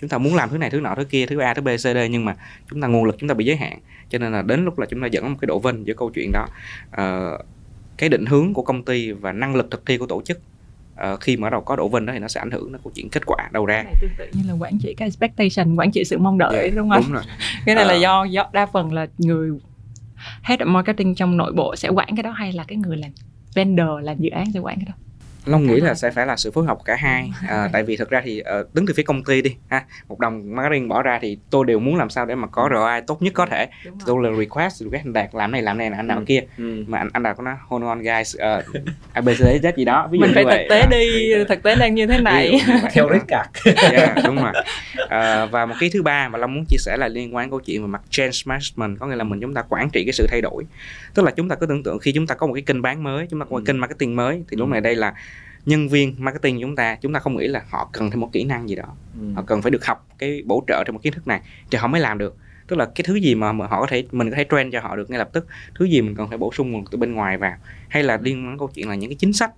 [0.02, 1.80] Chúng ta muốn làm thứ này thứ nọ thứ kia thứ a thứ b c
[1.80, 2.36] d nhưng mà
[2.70, 3.80] chúng ta nguồn lực chúng ta bị giới hạn.
[4.10, 6.10] Cho nên là đến lúc là chúng ta dẫn một cái độ vân giữa câu
[6.10, 6.48] chuyện đó.
[6.92, 7.32] À,
[7.98, 10.39] cái định hướng của công ty và năng lực thực thi của tổ chức
[10.94, 12.92] uh, khi mà đầu có độ vinh đó thì nó sẽ ảnh hưởng đến câu
[12.96, 15.92] chuyện kết quả đầu ra này tương tự như là quản trị cái expectation quản
[15.92, 17.24] trị sự mong đợi yeah, đúng không đúng rồi.
[17.66, 18.00] cái này uh, là ờ.
[18.00, 19.52] do do đa phần là người
[20.42, 23.12] head of marketing trong nội bộ sẽ quản cái đó hay là cái người làm
[23.54, 24.94] vendor làm dự án sẽ quản cái đó
[25.46, 27.32] Long nghĩ là sẽ phải là sự phối hợp cả hai.
[27.48, 30.20] À, tại vì thực ra thì uh, đứng từ phía công ty đi ha một
[30.20, 33.22] đồng marketing bỏ ra thì tôi đều muốn làm sao để mà có ROI tốt
[33.22, 33.68] nhất có thể.
[34.06, 36.24] Tôi là request request anh đạt làm này làm này là anh nào ừ.
[36.28, 36.42] kia.
[36.58, 36.84] Ừ.
[36.88, 38.84] mà anh anh đạt có nói hold on guys uh,
[39.14, 40.08] abcd z gì đó.
[40.12, 42.62] Ví dụ mình phải thực tế đi thực tế đang như thế này.
[42.92, 43.78] theo card.
[43.92, 44.54] Yeah, đúng rồi.
[45.04, 47.60] Uh, và một cái thứ ba mà long muốn chia sẻ là liên quan câu
[47.60, 50.28] chuyện về mặt change management có nghĩa là mình chúng ta quản trị cái sự
[50.30, 50.64] thay đổi.
[51.14, 53.04] Tức là chúng ta cứ tưởng tượng khi chúng ta có một cái kênh bán
[53.04, 53.64] mới chúng ta có một ừ.
[53.66, 55.14] kênh marketing mới thì lúc này đây là
[55.66, 58.43] nhân viên marketing chúng ta chúng ta không nghĩ là họ cần thêm một kỹ
[58.43, 59.34] năng gì đó ừ.
[59.36, 61.41] họ cần phải được học cái bổ trợ trong một kiến thức này
[61.72, 62.38] thì họ mới làm được
[62.68, 64.80] tức là cái thứ gì mà, mà họ có thể mình có thể train cho
[64.80, 67.38] họ được ngay lập tức thứ gì mình cần phải bổ sung từ bên ngoài
[67.38, 67.55] vào
[67.88, 69.51] hay là liên quan câu chuyện là những cái chính sách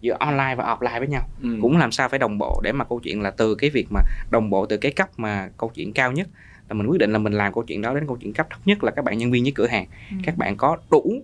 [0.00, 1.58] giữa online và offline với nhau ừ.
[1.62, 4.00] cũng làm sao phải đồng bộ để mà câu chuyện là từ cái việc mà
[4.30, 6.28] đồng bộ từ cái cấp mà câu chuyện cao nhất
[6.68, 8.60] là mình quyết định là mình làm câu chuyện đó đến câu chuyện cấp thấp
[8.64, 10.16] nhất là các bạn nhân viên với cửa hàng ừ.
[10.24, 11.22] các bạn có đủ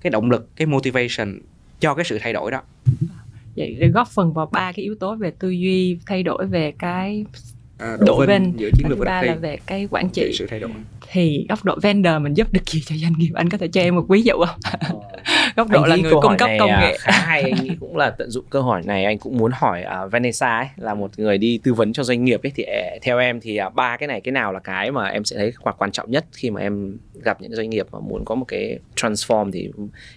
[0.00, 1.40] cái động lực cái motivation
[1.80, 2.62] cho cái sự thay đổi đó
[3.56, 6.72] vậy để góp phần vào ba cái yếu tố về tư duy, thay đổi về
[6.78, 7.24] cái
[7.80, 10.32] à, độ, độ bên giữa chiến lược và ba là về cái quản trị.
[10.34, 10.70] sự thay đổi.
[11.12, 13.30] Thì góc độ vendor mình giúp được gì cho doanh nghiệp?
[13.34, 14.60] Anh có thể cho em một ví dụ không?
[15.56, 16.96] Góc độ Anh là người cung cấp công à, nghệ.
[17.00, 17.42] khá hay.
[17.42, 19.04] Anh nghĩ cũng là tận dụng cơ hội này.
[19.04, 22.24] Anh cũng muốn hỏi uh, Vanessa ấy, là một người đi tư vấn cho doanh
[22.24, 24.90] nghiệp ấy thì eh, theo em thì uh, ba cái này cái nào là cái
[24.90, 27.86] mà em sẽ thấy quan quan trọng nhất khi mà em gặp những doanh nghiệp
[27.92, 29.70] mà muốn có một cái transform thì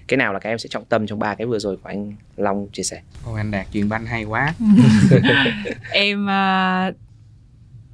[0.07, 2.13] cái nào là cái em sẽ trọng tâm trong ba cái vừa rồi của anh
[2.37, 3.01] Long chia sẻ?
[3.25, 4.53] Ôi anh Đạt truyền banh hay quá.
[5.91, 6.91] Em à,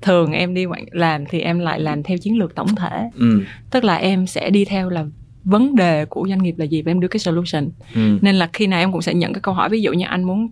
[0.01, 3.43] thường em đi làm thì em lại làm theo chiến lược tổng thể ừ.
[3.71, 5.05] tức là em sẽ đi theo là
[5.43, 8.17] vấn đề của doanh nghiệp là gì và em đưa cái solution Ừ.
[8.21, 10.23] nên là khi nào em cũng sẽ nhận cái câu hỏi ví dụ như anh
[10.23, 10.49] muốn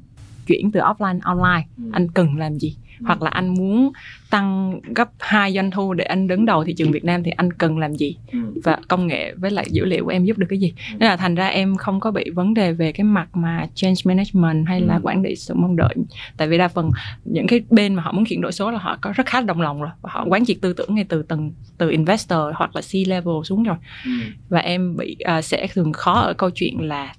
[0.47, 1.83] chuyển từ offline online Ừ.
[1.93, 2.75] anh cần làm gì
[3.05, 3.91] hoặc là anh muốn
[4.29, 7.53] tăng gấp hai doanh thu để anh đứng đầu thị trường Việt Nam thì anh
[7.53, 8.39] cần làm gì Ừ.
[8.63, 11.17] và công nghệ với lại dữ liệu của em giúp được cái gì nên là
[11.17, 14.81] thành ra em không có bị vấn đề về cái mặt mà change management hay
[14.81, 14.99] là Ừ.
[15.03, 15.95] quản lý sự mong đợi
[16.37, 16.91] tại vì đa phần
[17.25, 19.61] những cái bên mà họ muốn chuyển đổi số là họ có rất khá đồng
[19.61, 22.81] lòng rồi và họ quán triệt tư tưởng ngay từ tầng từ investor hoặc là
[22.81, 24.11] C level xuống rồi Ừ.
[24.49, 27.13] và em bị à, sẽ thường khó ở câu chuyện là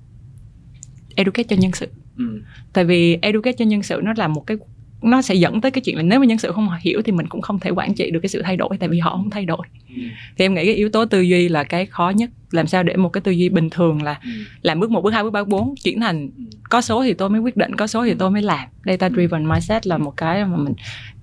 [1.17, 1.87] educate cho nhân sự
[2.19, 2.41] Ừ.
[2.73, 4.57] tại vì educate cho nhân sự nó là một cái
[5.03, 7.27] nó sẽ dẫn tới cái chuyện là nếu mà nhân sự không hiểu thì mình
[7.27, 9.45] cũng không thể quản trị được cái sự thay đổi tại vì họ không thay
[9.45, 10.03] đổi Ừ.
[10.39, 12.97] thì em nghĩ cái yếu tố tư duy là cái khó nhất làm sao để
[12.97, 14.31] một cái tư duy bình thường là Ừ.
[14.63, 16.43] làm bước một bước hai bước ba bước bốn chuyển thành Ừ.
[16.71, 19.49] có số thì tôi mới quyết định có số thì tôi mới làm data driven
[19.49, 20.75] mindset là một cái mà mình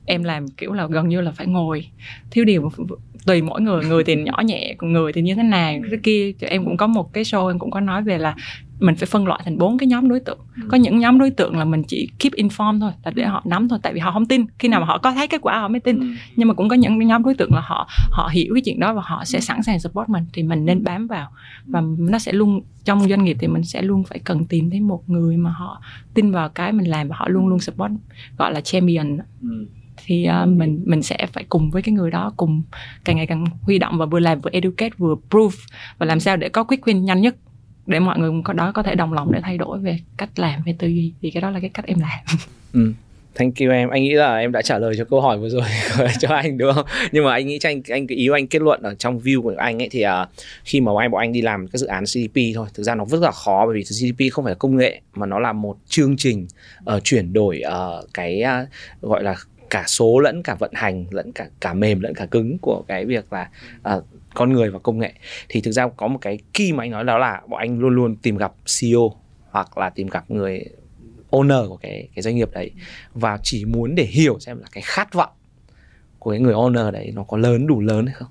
[0.05, 1.87] em làm kiểu là gần như là phải ngồi
[2.31, 2.71] thiếu điều
[3.25, 6.31] tùy mỗi người người thì nhỏ nhẹ còn người thì như thế này thế kia
[6.39, 8.35] Thì em cũng có một cái show em cũng có nói về là
[8.79, 10.39] mình phải phân loại thành bốn cái nhóm đối tượng.
[10.67, 13.69] Có những nhóm đối tượng là mình chỉ keep inform thôi là để họ nắm
[13.69, 14.45] thôi tại vì họ không tin.
[14.59, 15.99] Khi nào mà họ có thấy kết quả họ mới tin.
[15.99, 16.05] Ừ.
[16.35, 18.93] nhưng mà cũng có những nhóm đối tượng là họ họ hiểu cái chuyện đó
[18.93, 21.31] và họ sẽ sẵn sàng support mình thì mình nên bám vào.
[21.65, 24.79] Và nó sẽ luôn trong doanh nghiệp thì mình sẽ luôn phải cần tìm thấy
[24.79, 25.81] một người mà họ
[26.13, 27.91] tin vào cái mình làm và họ luôn luôn support
[28.37, 29.65] gọi là champion Ừ.
[30.05, 32.61] thì uh, mình mình sẽ phải cùng với cái người đó cùng
[33.05, 35.49] càng ngày càng huy động và vừa làm vừa educate vừa proof
[35.97, 37.35] và làm sao để có quick win nhanh nhất
[37.87, 40.61] để mọi người có đó có thể đồng lòng để thay đổi về cách làm
[40.65, 42.19] về tư duy thì cái đó là cái cách em làm
[42.73, 42.91] Ừ.
[43.35, 43.89] Thank you em.
[43.89, 45.63] Anh nghĩ là em đã trả lời cho câu hỏi vừa rồi
[46.19, 46.85] cho anh đúng không?
[47.11, 49.41] Nhưng mà anh nghĩ cho anh anh cái ý anh kết luận ở trong view
[49.41, 50.29] của anh ấy thì uh,
[50.63, 53.05] khi mà anh bọn anh đi làm các dự án CDP thôi, thực ra nó
[53.05, 55.77] rất là khó bởi vì CDP không phải là công nghệ mà nó là một
[55.87, 56.47] chương trình
[56.95, 59.35] uh, chuyển đổi uh, cái uh, gọi là
[59.69, 63.05] cả số lẫn cả vận hành lẫn cả cả mềm lẫn cả cứng của cái
[63.05, 63.49] việc là
[63.95, 64.03] uh,
[64.35, 65.13] con người và công nghệ.
[65.49, 67.95] Thì thực ra có một cái key mà anh nói đó là bọn anh luôn
[67.95, 69.11] luôn tìm gặp CEO
[69.49, 70.65] hoặc là tìm gặp người
[71.31, 72.71] owner của cái cái doanh nghiệp đấy
[73.13, 75.31] và chỉ muốn để hiểu xem là cái khát vọng
[76.19, 78.27] của cái người owner đấy nó có lớn, đủ lớn hay không.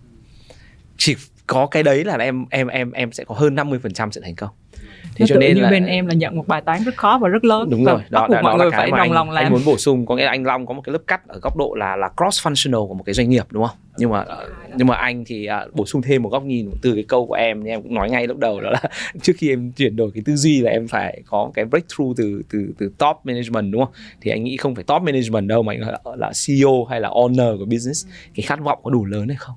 [0.96, 4.34] Chỉ có cái đấy là em em em em sẽ có hơn 50% sự thành
[4.34, 4.50] công
[5.14, 5.70] thế cho nên như là...
[5.70, 8.28] bên em là nhận một bài toán rất khó và rất lớn đúng rồi đó,
[8.30, 9.44] đó, mọi đó người là phải đồng anh, lòng làm.
[9.44, 11.38] anh muốn bổ sung có nghĩa là anh Long có một cái lớp cắt ở
[11.38, 13.76] góc độ là là cross functional của một cái doanh nghiệp đúng không?
[13.96, 14.24] Nhưng mà
[14.76, 17.34] nhưng mà anh thì uh, bổ sung thêm một góc nhìn từ cái câu của
[17.34, 18.82] em thì em cũng nói ngay lúc đầu đó là
[19.22, 22.42] trước khi em chuyển đổi cái tư duy là em phải có cái breakthrough từ
[22.50, 23.94] từ từ top management đúng không?
[24.20, 27.08] Thì anh nghĩ không phải top management đâu mà anh là, là CEO hay là
[27.08, 29.56] owner của business cái khát vọng có đủ lớn hay không?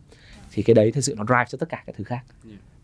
[0.52, 2.22] Thì cái đấy thật sự nó drive cho tất cả các thứ khác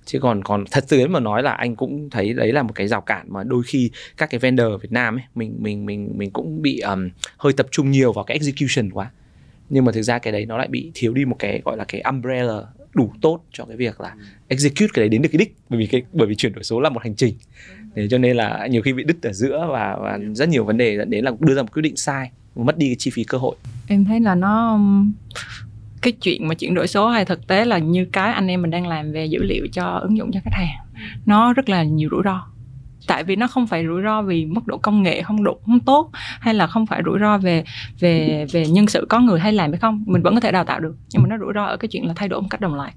[0.05, 2.87] chứ còn còn thật sự mà nói là anh cũng thấy đấy là một cái
[2.87, 6.11] rào cản mà đôi khi các cái vendor ở Việt Nam ấy mình mình mình
[6.15, 9.11] mình cũng bị um, hơi tập trung nhiều vào cái execution quá.
[9.69, 11.83] Nhưng mà thực ra cái đấy nó lại bị thiếu đi một cái gọi là
[11.83, 12.61] cái umbrella
[12.93, 14.15] đủ tốt cho cái việc là
[14.47, 15.55] execute cái đấy đến được cái đích.
[15.69, 17.35] Bởi vì cái bởi vì chuyển đổi số là một hành trình.
[17.95, 20.77] Thế cho nên là nhiều khi bị đứt ở giữa và và rất nhiều vấn
[20.77, 23.23] đề dẫn đến là đưa ra một quyết định sai mất đi cái chi phí
[23.23, 23.55] cơ hội.
[23.87, 24.79] Em thấy là nó
[26.03, 28.71] cái chuyện mà chuyển đổi số hay thực tế là như cái anh em mình
[28.71, 30.77] đang làm về dữ liệu cho ứng dụng cho khách hàng
[31.25, 32.47] nó rất là nhiều rủi ro.
[33.07, 35.79] Tại vì nó không phải rủi ro vì mức độ công nghệ không đủ không
[35.79, 37.63] tốt hay là không phải rủi ro về
[37.99, 40.63] về về nhân sự có người hay làm hay không mình vẫn có thể đào
[40.63, 40.95] tạo được.
[41.13, 42.93] Nhưng mà nó rủi ro ở cái chuyện là thay đổi một cách đồng loạt.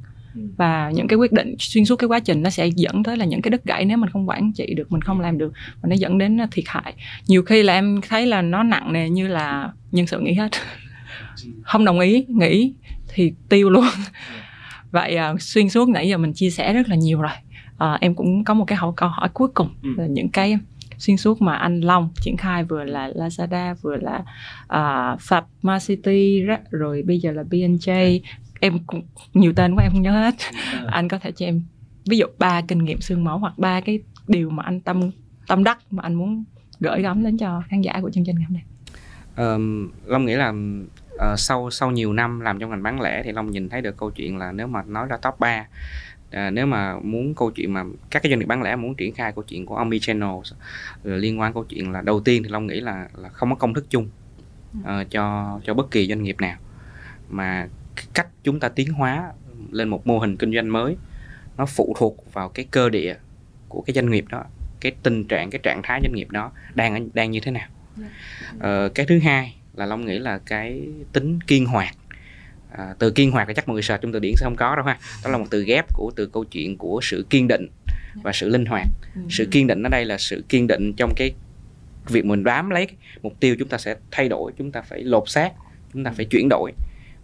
[0.57, 3.25] Và những cái quyết định xuyên suốt cái quá trình nó sẽ dẫn tới là
[3.25, 5.53] những cái đứt gãy nếu mình không quản trị được mình không làm được.
[5.81, 6.95] Và nó dẫn đến thiệt hại.
[7.29, 10.49] Nhiều khi là em thấy là nó nặng nề như là nhân sự nghỉ hết.
[11.63, 12.75] Không đồng ý nghỉ
[13.17, 13.85] thì tiêu luôn.
[14.91, 17.33] Vậy uh, xuyên suốt nãy giờ mình chia sẻ rất là nhiều rồi.
[17.75, 19.89] Uh, em cũng có một cái hỏi câu hỏi cuối cùng Ừ.
[19.97, 20.59] là những cái
[20.99, 24.25] xuyên suốt mà anh Long triển khai vừa là Lazada vừa là
[24.65, 28.21] uh, Pharmacity rồi bây giờ là B&J
[28.61, 29.03] em cũng
[29.35, 30.35] nhiều tên quá em không nhớ hết.
[30.87, 31.63] Anh có thể cho em
[32.11, 35.11] ví dụ ba kinh nghiệm xương máu hoặc ba cái điều mà anh tâm
[35.47, 36.45] tâm đắc mà anh muốn
[36.81, 38.65] gửi gắm đến cho khán giả của chương trình ngày hôm nay.
[39.35, 40.53] Ờm, Long nghĩ là
[41.19, 43.97] ờ, sau sau nhiều năm làm trong ngành bán lẻ thì Long nhìn thấy được
[43.97, 45.67] câu chuyện là nếu mà nói ra top 3
[46.31, 49.15] à, nếu mà muốn câu chuyện mà các cái doanh nghiệp bán lẻ muốn triển
[49.15, 50.31] khai câu chuyện của omni channel
[51.05, 53.75] liên quan câu chuyện là đầu tiên thì Long nghĩ là là không có công
[53.75, 54.09] thức chung
[54.85, 56.57] ờ, cho cho bất kỳ doanh nghiệp nào.
[57.29, 57.69] Mà
[58.15, 59.33] cách chúng ta tiến hóa
[59.71, 60.97] lên một mô hình kinh doanh mới
[61.57, 63.15] nó phụ thuộc vào cái cơ địa
[63.69, 64.45] của cái doanh nghiệp đó
[64.81, 67.69] cái tình trạng cái trạng thái doanh nghiệp đó đang đang như thế nào.
[68.59, 71.95] Ờ, cái thứ hai là long nghĩ là cái tính kiên hoạt.
[72.71, 74.77] À, từ kiên hoạt thì chắc mọi người search trong từ điển sẽ không có
[74.77, 74.99] đâu ha.
[75.25, 77.69] Đó là một từ ghép của từ câu chuyện của sự kiên định
[78.23, 78.87] và sự linh hoạt.
[79.15, 79.21] Ừ.
[79.31, 81.35] sự kiên định ở đây là sự kiên định trong cái
[82.09, 82.89] việc mình bám lấy
[83.23, 85.53] mục tiêu chúng ta sẽ thay đổi chúng ta phải lột xác
[85.93, 86.73] chúng ta phải chuyển đổi.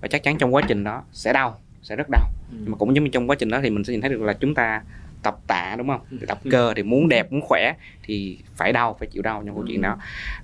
[0.00, 2.30] Và chắc chắn trong quá trình đó sẽ đau sẽ rất đau.
[2.50, 4.22] Nhưng mà cũng giống như trong quá trình đó thì mình sẽ nhìn thấy được
[4.22, 4.82] là chúng ta
[5.22, 6.00] tập tạ đúng không?
[6.10, 9.54] Thì tập cơ thì muốn đẹp muốn khỏe thì phải đau phải chịu đau trong
[9.54, 9.96] câu chuyện đó.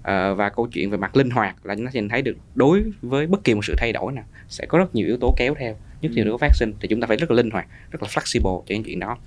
[0.02, 2.84] Ờ, và câu chuyện về mặt linh hoạt là chúng ta nhìn thấy được đối
[3.02, 5.54] với bất kỳ một sự thay đổi nào sẽ có rất nhiều yếu tố kéo
[5.58, 7.66] theo nhất nhiều yếu tố phát sinh thì chúng ta phải rất là linh hoạt
[7.90, 9.18] rất là flexible cho những chuyện đó.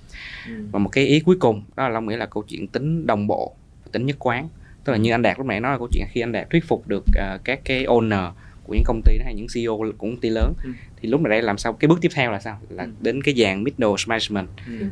[0.72, 3.28] Và một cái ý cuối cùng đó là long nghĩ là câu chuyện tính đồng
[3.28, 3.56] bộ
[3.92, 4.50] tính nhất quán.
[4.84, 6.66] Tức là như anh đạt lúc nãy nói là câu chuyện khi anh đạt thuyết
[6.68, 8.32] phục được ờ, các cái owner
[8.72, 10.54] của những công ty đó hay những CEO của công ty lớn.
[10.64, 10.70] Ừ.
[11.02, 12.58] thì lúc này đây làm sao cái bước tiếp theo là sao?
[12.70, 12.90] Là Ừ.
[13.02, 14.48] đến cái dàn middle management.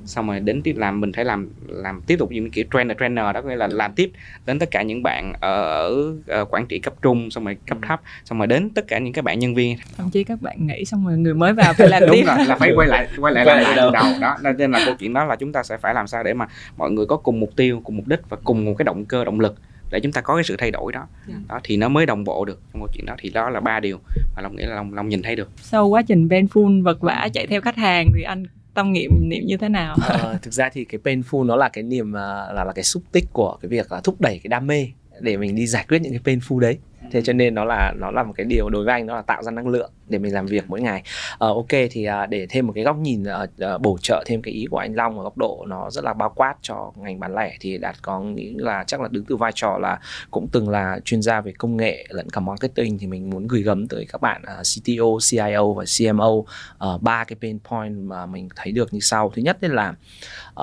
[0.05, 3.25] Xong rồi đến tiếp làm mình phải làm làm tiếp tục những kiểu trainer trainer
[3.33, 4.11] đó có nghĩa là làm tiếp
[4.45, 5.89] đến tất cả những bạn ở,
[6.27, 7.85] ở quản trị cấp trung xong rồi cấp Ừ.
[7.87, 9.77] thấp xong rồi đến tất cả những cái bạn nhân viên.
[9.97, 12.23] Thậm chí các bạn nghĩ xong rồi người mới vào phải làm đúng tiếp.
[12.27, 14.05] rồi là phải quay lại quay lại Quay làm lại từ đầu.
[14.21, 16.33] Đó Nên- nên là câu chuyện đó là chúng ta sẽ phải làm sao để
[16.33, 19.05] mà mọi người có cùng mục tiêu cùng mục đích và cùng một cái động
[19.05, 19.55] cơ động lực
[19.91, 21.07] để chúng ta có cái sự thay đổi đó.
[21.27, 21.35] Dạ.
[21.47, 23.15] đó thì nó mới đồng bộ được trong câu chuyện đó.
[23.19, 23.99] Thì đó là ba điều
[24.35, 25.49] mà long nghĩ là long long nhìn thấy được.
[25.61, 29.45] Sau quá trình painful vật vã chạy theo khách hàng thì anh tâm nghiệm niệm
[29.45, 29.95] như thế nào?
[30.01, 33.03] Ờ, thực ra thì cái painful nó là cái niềm ờ, là là cái xúc
[33.11, 34.87] tích của cái việc là thúc đẩy cái đam mê
[35.21, 36.77] để mình đi giải quyết những cái painful đấy
[37.11, 39.21] thế cho nên nó là nó là một cái điều đối với anh nó là
[39.21, 41.03] tạo ra năng lượng để mình làm việc mỗi ngày.
[41.33, 44.41] Uh, ok thì uh, để thêm một cái góc nhìn uh, uh, bổ trợ thêm
[44.41, 47.19] cái ý của anh Long ở góc độ nó rất là bao quát cho ngành
[47.19, 49.99] bán lẻ thì đạt có nghĩ là chắc là đứng từ vai trò là
[50.31, 53.63] cũng từng là chuyên gia về công nghệ lẫn cả marketing thì mình muốn gửi
[53.63, 56.31] gắm tới các bạn à, uh, CTO, CIO và CMO
[56.77, 59.31] ờ, ba cái pain point mà mình thấy được như sau.
[59.35, 59.93] Thứ nhất đấy là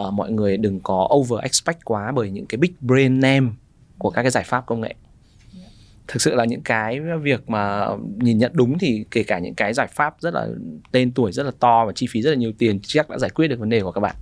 [0.06, 3.46] uh, mọi người đừng có over expect quá bởi những cái big brand name
[3.98, 4.94] của các cái giải pháp công nghệ
[6.08, 7.86] thực sự là những cái việc mà
[8.18, 10.48] nhìn nhận đúng thì kể cả những cái giải pháp rất là
[10.92, 13.30] tên tuổi rất là to và chi phí rất là nhiều tiền chắc đã giải
[13.30, 14.16] quyết được vấn đề của các bạn.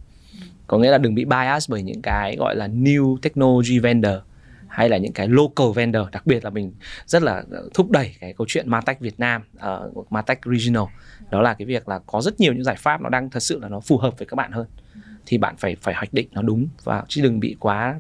[0.67, 4.15] Có nghĩa là đừng bị bias bởi những cái gọi là new technology vendor
[4.69, 6.03] hay là những cái local vendor.
[6.13, 6.73] Đặc biệt là mình
[7.07, 10.85] rất là thúc đẩy cái câu chuyện Martech Việt Nam ờ, uh, Martech Regional.
[11.31, 13.59] Đó là cái việc là có rất nhiều những giải pháp nó đang thật sự
[13.61, 14.67] là nó phù hợp với các bạn hơn
[15.27, 17.95] thì bạn phải phải hoạch định nó đúng và chứ đừng bị quá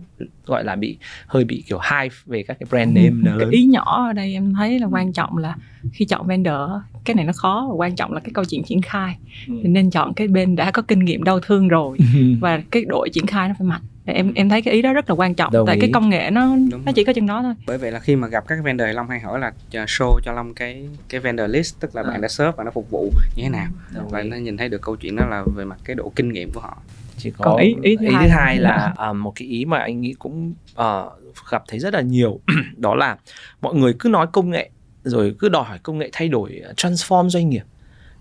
[0.47, 3.64] gọi là bị hơi bị kiểu hype về các cái brand name cái lớn ý
[3.66, 5.57] nhỏ ở đây em thấy là quan trọng là
[5.93, 6.70] khi chọn vendor
[7.05, 9.16] cái này nó khó và quan trọng là cái câu chuyện triển khai
[9.49, 9.55] Ừ.
[9.62, 11.99] thì nên chọn cái bên đã có kinh nghiệm đau thương rồi
[12.41, 15.11] và cái đội triển khai nó phải mạnh em em thấy cái ý đó rất
[15.11, 15.81] là quan trọng Đồng tại ý.
[15.81, 16.93] cái công nghệ nó Đúng nó rồi.
[16.95, 19.20] chỉ có chừng đó thôi bởi vậy là khi mà gặp các vendor long hay
[19.20, 22.11] hỏi là show cho long cái cái vendor list tức là À.
[22.11, 24.29] bạn đã serve và nó phục vụ như thế nào Đồng và ý.
[24.29, 26.61] nó nhìn thấy được câu chuyện đó là về mặt cái độ kinh nghiệm của
[26.61, 26.79] họ
[27.25, 29.79] chỉ có Còn ý- ý thứ hai là hai là à, một cái ý mà
[29.79, 31.11] anh nghĩ cũng ờ,
[31.51, 32.41] gặp thấy rất là nhiều.
[32.77, 33.16] Đó là
[33.61, 34.70] mọi người cứ nói công nghệ
[35.05, 37.62] rồi cứ đòi hỏi công nghệ thay đổi uh, transform doanh nghiệp.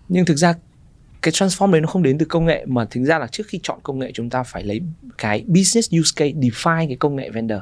[0.09, 0.53] Nhưng thực ra
[1.21, 3.59] cái transform đấy nó không đến từ công nghệ mà thực ra là trước khi
[3.63, 4.81] chọn công nghệ chúng ta phải lấy
[5.17, 7.59] cái business use case define cái công nghệ vendor.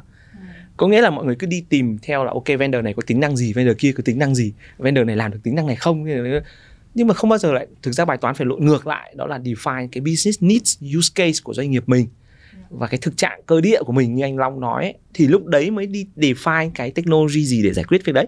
[0.77, 3.19] Có nghĩa là mọi người cứ đi tìm theo là ok vendor này có tính
[3.19, 5.75] năng gì vendor kia có tính năng gì vendor này làm được tính năng này
[5.75, 6.05] không
[6.93, 9.27] nhưng mà không bao giờ lại thực ra bài toán phải lộn ngược lại đó
[9.27, 12.07] là define cái business needs use case của doanh nghiệp mình
[12.69, 15.45] và cái thực trạng cơ địa của mình như anh Long nói ấy, thì lúc
[15.45, 18.27] đấy mới đi define cái technology gì để giải quyết việc đấy.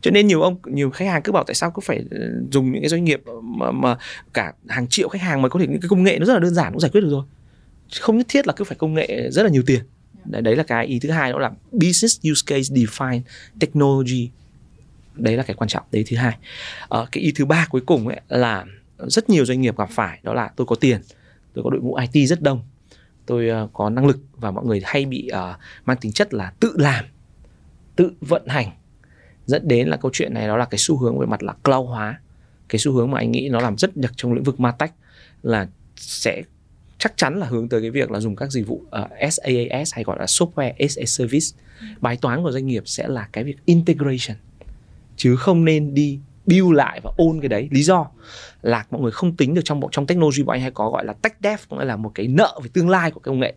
[0.00, 2.72] Cho nên nhiều ông nhiều khách hàng cứ bảo tại sao cứ phải ừ, dùng
[2.72, 3.96] những cái doanh nghiệp mà, mà
[4.34, 6.38] cả hàng triệu khách hàng mà có thể những cái công nghệ nó rất là
[6.38, 7.24] đơn giản cũng giải quyết được rồi.
[8.00, 9.80] Không nhất thiết là cứ phải công nghệ rất là nhiều tiền.
[10.24, 13.20] Đấy, đấy là cái ý thứ hai đó là business use case define
[13.60, 14.30] technology
[15.14, 16.36] đấy là cái quan trọng đấy thứ hai.
[16.88, 18.64] Ờ, cái ý thứ ba cuối cùng ấy là
[18.98, 21.00] rất nhiều doanh nghiệp gặp phải đó là tôi có tiền
[21.54, 22.62] tôi có đội ngũ IT rất đông
[23.26, 26.52] tôi ờ, có năng lực và mọi người hay bị ờ, mang tính chất là
[26.60, 27.04] tự làm
[27.96, 28.70] tự vận hành.
[29.46, 31.88] Dẫn đến là câu chuyện này đó là cái xu hướng về mặt là cloud
[31.88, 32.20] hóa.
[32.68, 34.92] Cái xu hướng mà anh nghĩ nó làm rất đặc trong lĩnh vực martech
[35.42, 36.42] là sẽ
[36.98, 40.04] chắc chắn là hướng tới cái việc là dùng các dịch vụ uh, SaaS hay
[40.04, 41.46] gọi là software as a service.
[42.00, 44.36] Bài toán của doanh nghiệp sẽ là cái việc integration
[45.20, 47.68] chứ không nên đi build lại và ôn cái đấy.
[47.70, 48.06] Lý do
[48.62, 51.12] là mọi người không tính được trong trong technology bọn anh hay có gọi là
[51.12, 53.54] tech debt cũng là một cái nợ về tương lai của công nghệ.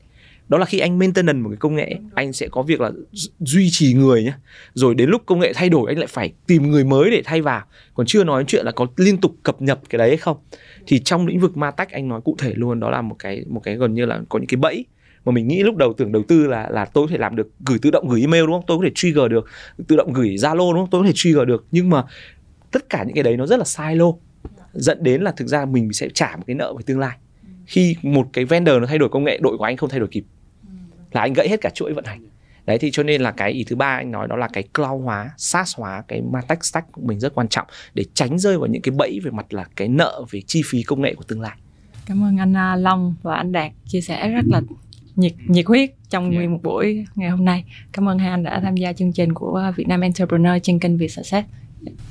[0.48, 2.92] Đó là khi anh maintenance một cái công nghệ, anh sẽ có việc là
[3.40, 4.34] duy trì người nhé
[4.74, 7.42] rồi đến lúc công nghệ thay đổi, anh lại phải tìm người mới để thay
[7.42, 7.62] vào.
[7.94, 10.38] Còn chưa nói chuyện là có liên tục cập nhật cái đấy hay không.
[10.88, 13.46] Thì trong lĩnh vực ma tách anh nói cụ thể luôn, đó là một cái
[13.50, 14.86] một cái gần như là có những cái bẫy
[15.26, 17.50] mà mình nghĩ lúc đầu tưởng đầu tư là là tôi có thể làm được
[17.66, 18.64] gửi tự động gửi email, đúng không?
[18.68, 19.46] Tôi có thể trigger được,
[19.88, 20.90] tự động gửi zalo, đúng không?
[20.90, 21.66] Tôi có thể trigger được.
[21.72, 22.04] Nhưng mà
[22.72, 24.06] tất cả những cái đấy nó rất là silo.
[24.74, 27.18] Dẫn đến là thực ra mình sẽ trả một cái nợ về tương lai.
[27.66, 30.10] Khi một cái vendor nó thay đổi công nghệ, đội của anh không thay đổi
[30.12, 30.24] kịp.
[31.12, 32.26] Là anh gãy hết cả chuỗi vận hành.
[32.66, 35.04] Đấy, thì cho nên là cái ý thứ ba anh nói đó là cái cloud
[35.04, 38.68] hóa, SaaS hóa cái Martech stack của mình rất quan trọng để tránh rơi vào
[38.68, 41.42] những cái bẫy về mặt là cái nợ về chi phí công nghệ của tương
[41.42, 41.58] lai.
[42.06, 44.62] Cảm ơn anh à, Long và anh Đạt chia sẻ rất là
[45.16, 46.34] nhiệt nhiệt huyết trong yeah.
[46.34, 46.38] Dạ.
[46.38, 49.34] nguyên một buổi ngày hôm nay cảm ơn hai anh đã tham gia chương trình
[49.34, 51.48] của Việt Nam Entrepreneur trên kênh Việt Success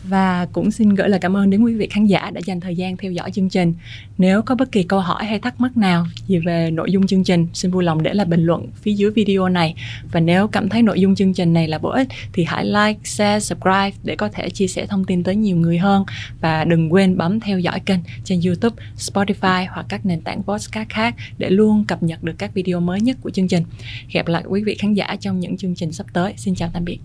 [0.05, 2.77] và cũng xin gửi lời cảm ơn đến quý vị khán giả đã dành thời
[2.77, 3.75] gian theo dõi chương trình.
[4.18, 7.25] Nếu có bất kỳ câu hỏi hay thắc mắc nào gì về nội dung chương
[7.25, 9.75] trình, xin vui lòng để lại bình luận phía dưới video này.
[10.12, 13.01] Và nếu cảm thấy nội dung chương trình này là bổ ích thì hãy like,
[13.05, 16.05] share, subscribe để có thể chia sẻ thông tin tới nhiều người hơn.
[16.41, 20.89] Và đừng quên bấm theo dõi kênh trên YouTube, Spotify hoặc các nền tảng podcast
[20.89, 23.64] khác để luôn cập nhật được các video mới nhất của chương trình.
[24.09, 26.35] Hẹn gặp lại quý vị khán giả trong những chương trình sắp tới.
[26.37, 26.99] Xin chào tạm biệt.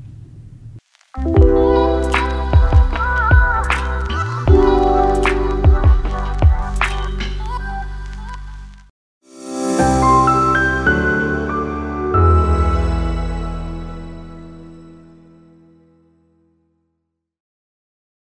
[1.18, 1.87] thank you